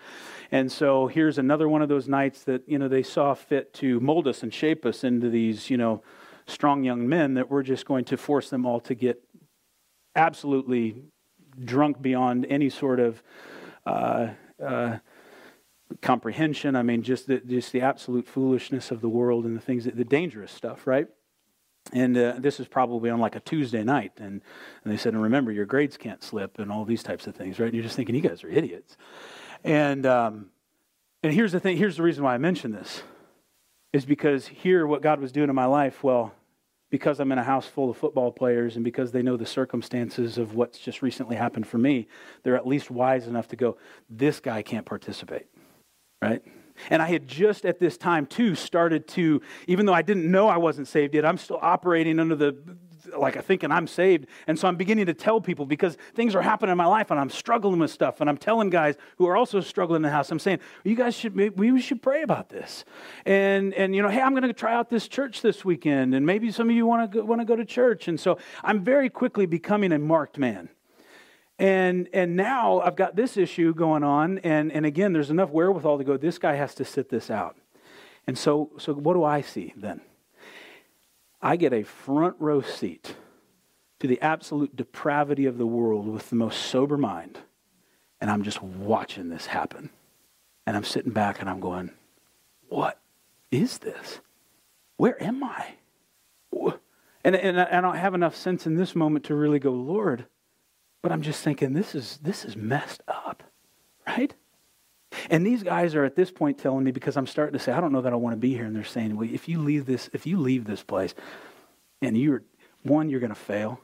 [0.52, 3.98] And so here's another one of those nights that, you know, they saw fit to
[4.00, 6.02] mold us and shape us into these, you know,
[6.46, 9.24] strong young men that we're just going to force them all to get
[10.14, 11.04] absolutely
[11.64, 13.22] drunk beyond any sort of
[13.86, 14.28] uh,
[14.62, 14.98] uh,
[16.02, 16.76] comprehension.
[16.76, 19.96] I mean, just the, just the absolute foolishness of the world and the things, that,
[19.96, 21.08] the dangerous stuff, right?
[21.92, 24.12] And uh, this is probably on like a Tuesday night.
[24.18, 24.42] And,
[24.84, 27.58] and they said, and remember, your grades can't slip and all these types of things,
[27.58, 27.66] right?
[27.66, 28.96] And you're just thinking, you guys are idiots.
[29.62, 30.50] And, um,
[31.22, 33.02] and here's the thing, here's the reason why I mention this,
[33.92, 36.34] is because here, what God was doing in my life, well,
[36.90, 40.38] because I'm in a house full of football players and because they know the circumstances
[40.38, 42.06] of what's just recently happened for me,
[42.42, 43.76] they're at least wise enough to go,
[44.08, 45.46] this guy can't participate,
[46.22, 46.42] right?
[46.90, 50.48] And I had just at this time, too, started to, even though I didn't know
[50.48, 52.56] I wasn't saved yet, I'm still operating under the,
[53.16, 54.26] like, thinking I'm saved.
[54.46, 57.18] And so I'm beginning to tell people because things are happening in my life and
[57.18, 58.20] I'm struggling with stuff.
[58.20, 61.14] And I'm telling guys who are also struggling in the house, I'm saying, you guys
[61.14, 62.84] should, we should pray about this.
[63.24, 66.14] And, and you know, hey, I'm going to try out this church this weekend.
[66.14, 68.08] And maybe some of you want to want to go to church.
[68.08, 70.68] And so I'm very quickly becoming a marked man.
[71.58, 75.98] And, and now I've got this issue going on, and, and again, there's enough wherewithal
[75.98, 77.56] to go, this guy has to sit this out.
[78.26, 80.02] And so, so what do I see then?
[81.40, 83.14] I get a front row seat
[84.00, 87.38] to the absolute depravity of the world with the most sober mind,
[88.20, 89.90] and I'm just watching this happen.
[90.66, 91.92] And I'm sitting back and I'm going,
[92.68, 92.98] what
[93.50, 94.20] is this?
[94.96, 95.74] Where am I?
[97.26, 100.26] And, and I don't have enough sense in this moment to really go, Lord,
[101.06, 103.44] but I'm just thinking, this is, this is messed up,
[104.08, 104.34] right?
[105.30, 107.80] And these guys are at this point telling me because I'm starting to say, I
[107.80, 108.64] don't know that I want to be here.
[108.64, 111.14] And they're saying, well, if you leave this, if you leave this place
[112.02, 112.42] and you're,
[112.82, 113.78] one, you're going to fail.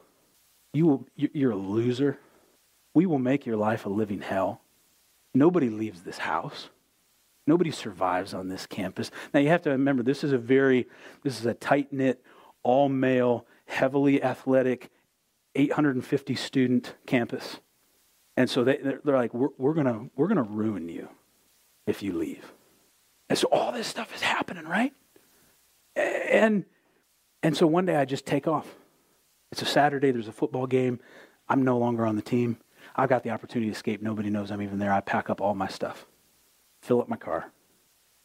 [0.73, 2.19] You will, you're a loser.
[2.93, 4.59] We will make your life a living hell.
[5.33, 6.71] Nobody leaves this house.
[7.47, 9.11] Nobody survives on this campus.
[9.33, 10.89] Now you have to remember this is a very,
[11.23, 12.21] this is a tight knit,
[12.63, 14.89] all male, heavily athletic,
[15.55, 17.59] 850 student campus.
[18.35, 21.09] And so they, they're, like, we're, we're going we're gonna ruin you
[21.85, 22.51] if you leave.
[23.29, 24.93] And so all this stuff is happening, right?
[25.95, 26.65] And,
[27.43, 28.67] and so one day I just take off.
[29.51, 30.99] It's a Saturday, there's a football game.
[31.47, 32.57] I'm no longer on the team.
[32.95, 34.01] I've got the opportunity to escape.
[34.01, 34.91] Nobody knows I'm even there.
[34.91, 36.05] I pack up all my stuff,
[36.81, 37.51] fill up my car,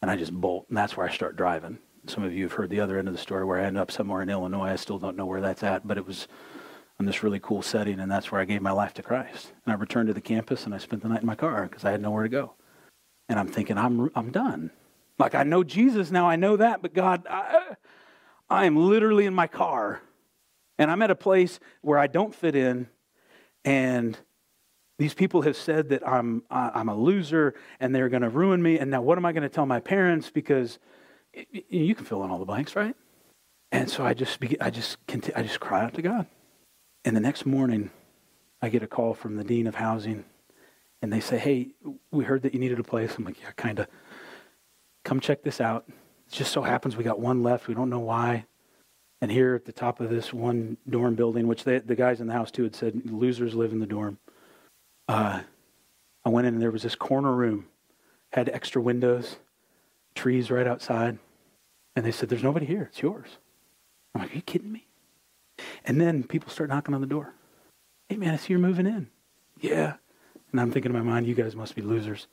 [0.01, 0.67] and I just bolt.
[0.69, 1.79] And that's where I start driving.
[2.07, 3.91] Some of you have heard the other end of the story where I end up
[3.91, 4.71] somewhere in Illinois.
[4.71, 6.29] I still don't know where that's at, but it was
[7.01, 9.53] in this really cool setting, and that's where I gave my life to Christ.
[9.65, 11.85] And I returned to the campus, and I spent the night in my car because
[11.85, 12.55] I had nowhere to go.
[13.29, 14.71] And I'm thinking, I'm, I'm done.
[15.19, 17.77] Like, I know Jesus now, I know that, but God, I,
[18.51, 20.01] I am literally in my car,
[20.79, 22.89] and I'm at a place where I don't fit in,
[23.65, 24.19] and
[24.99, 28.79] these people have said that I'm, I'm a loser, and they're going to ruin me,
[28.79, 30.31] and now what am I going to tell my parents?
[30.31, 30.79] Because
[31.69, 32.97] you can fill in all the blanks, right?
[33.71, 34.97] And so I just, I just,
[35.37, 36.27] I just cry out to God.
[37.09, 37.91] And the next morning,
[38.61, 40.27] I get a call from the dean of housing,
[41.01, 41.71] and they say, "Hey,
[42.11, 43.87] we heard that you needed a place." I'm like, "Yeah, kind of.
[45.05, 47.67] Come check this out." It just so happens we got one left.
[47.67, 48.45] We don't know why.
[49.23, 52.27] And here at the top of this one dorm building, which they, the guys in
[52.27, 54.19] the house too had said, losers live in the dorm.
[55.09, 55.41] Uh,
[56.27, 57.69] I went in and there was this corner room,
[58.33, 59.39] had extra windows,
[60.15, 61.19] trees right outside,
[61.97, 62.83] and they said, "There's nobody here.
[62.83, 63.39] It's yours."
[64.15, 64.88] I'm like, "Are you kidding me?"
[65.85, 67.35] And then people start knocking on the door.
[68.09, 69.09] Hey, man, I see you're moving in.
[69.61, 69.95] Yeah.
[70.53, 72.27] And I'm thinking in my mind, you guys must be losers.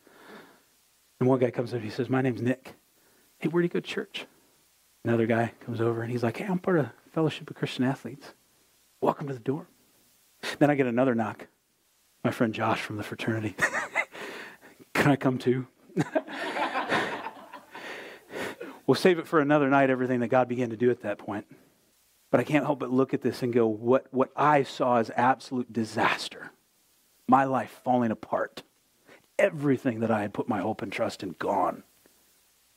[1.19, 2.76] And one guy comes up, he says, My name's Nick.
[3.39, 4.26] Hey, where do you go to church?
[5.03, 8.34] Another guy comes over and he's like, Hey, I'm part of Fellowship of Christian Athletes.
[9.01, 9.67] Welcome to the dorm.
[10.59, 11.47] Then I get another knock.
[12.23, 13.55] My friend Josh from the fraternity.
[14.93, 15.67] Can I come too?
[18.88, 21.45] we'll save it for another night, everything that God began to do at that point.
[22.36, 25.09] But I can't help but look at this and go, what, what I saw as
[25.15, 26.51] absolute disaster.
[27.29, 28.61] My life falling apart.
[29.39, 31.83] Everything that I had put my hope and trust in gone.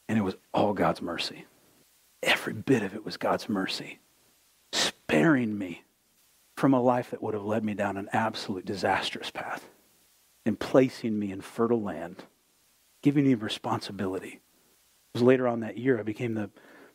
[0.09, 1.47] And it was all God's mercy.
[2.23, 3.99] Every bit of it was God's mercy.
[4.73, 5.83] Sparing me
[6.57, 9.69] from a life that would have led me down an absolute disastrous path
[10.47, 12.23] and placing me in fertile land,
[13.03, 14.35] giving me responsibility.
[14.35, 16.49] It was later on that year I became the,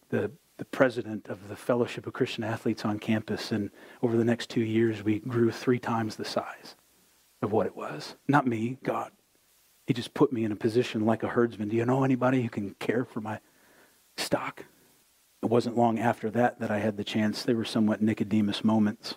[0.07, 0.31] the
[0.63, 3.69] the president of the Fellowship of Christian Athletes on campus, and
[4.01, 6.77] over the next two years, we grew three times the size
[7.41, 8.15] of what it was.
[8.29, 9.11] Not me, God.
[9.87, 11.67] He just put me in a position like a herdsman.
[11.67, 13.41] Do you know anybody who can care for my
[14.15, 14.63] stock?
[15.41, 17.43] It wasn't long after that that I had the chance.
[17.43, 19.15] They were somewhat Nicodemus moments,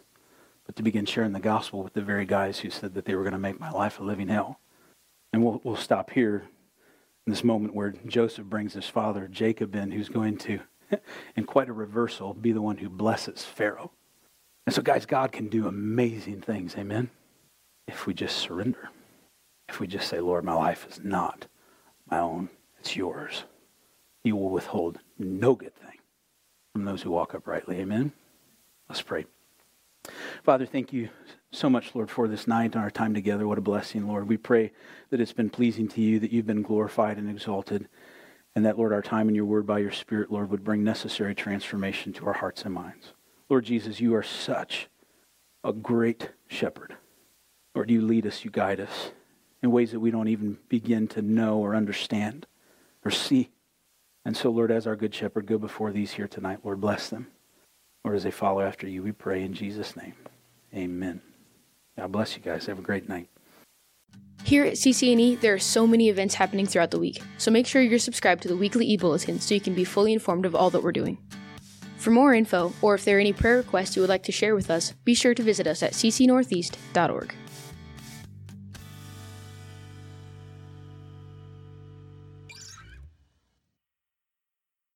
[0.67, 3.23] but to begin sharing the gospel with the very guys who said that they were
[3.23, 4.59] going to make my life a living hell.
[5.33, 6.43] And we'll, we'll stop here
[7.25, 10.59] in this moment where Joseph brings his father, Jacob, in, who's going to
[11.37, 13.91] and quite a reversal, be the one who blesses Pharaoh.
[14.67, 17.11] And so, guys, God can do amazing things, amen?
[17.87, 18.91] If we just surrender.
[19.69, 21.47] If we just say, Lord, my life is not
[22.11, 22.51] my own.
[22.81, 23.45] It's yours.
[24.25, 25.99] You will withhold no good thing
[26.73, 27.79] from those who walk uprightly.
[27.79, 28.13] Amen.
[28.89, 29.27] Let's pray.
[30.43, 31.09] Father, thank you
[31.51, 33.47] so much, Lord, for this night and our time together.
[33.47, 34.29] What a blessing, Lord.
[34.29, 34.73] We pray
[35.11, 37.89] that it's been pleasing to you, that you've been glorified and exalted,
[38.57, 41.35] and that, Lord, our time in your word by your Spirit, Lord, would bring necessary
[41.35, 43.13] transformation to our hearts and minds.
[43.51, 44.89] Lord Jesus, you are such
[45.63, 46.97] a great shepherd.
[47.75, 49.11] Lord, you lead us, you guide us
[49.63, 52.47] in ways that we don't even begin to know or understand
[53.05, 53.51] or see.
[54.25, 56.61] And so, Lord, as our good shepherd, go before these here tonight.
[56.65, 57.27] Lord, bless them.
[58.05, 60.15] Lord, as they follow after you, we pray in Jesus' name.
[60.75, 61.21] Amen.
[61.99, 62.65] God bless you guys.
[62.67, 63.29] Have a great night.
[64.47, 67.83] Here at CCNE, there are so many events happening throughout the week, so make sure
[67.83, 70.85] you're subscribed to the weekly e-bulletin so you can be fully informed of all that
[70.85, 71.19] we're doing.
[71.97, 74.55] For more info, or if there are any prayer requests you would like to share
[74.55, 77.35] with us, be sure to visit us at ccnortheast.org.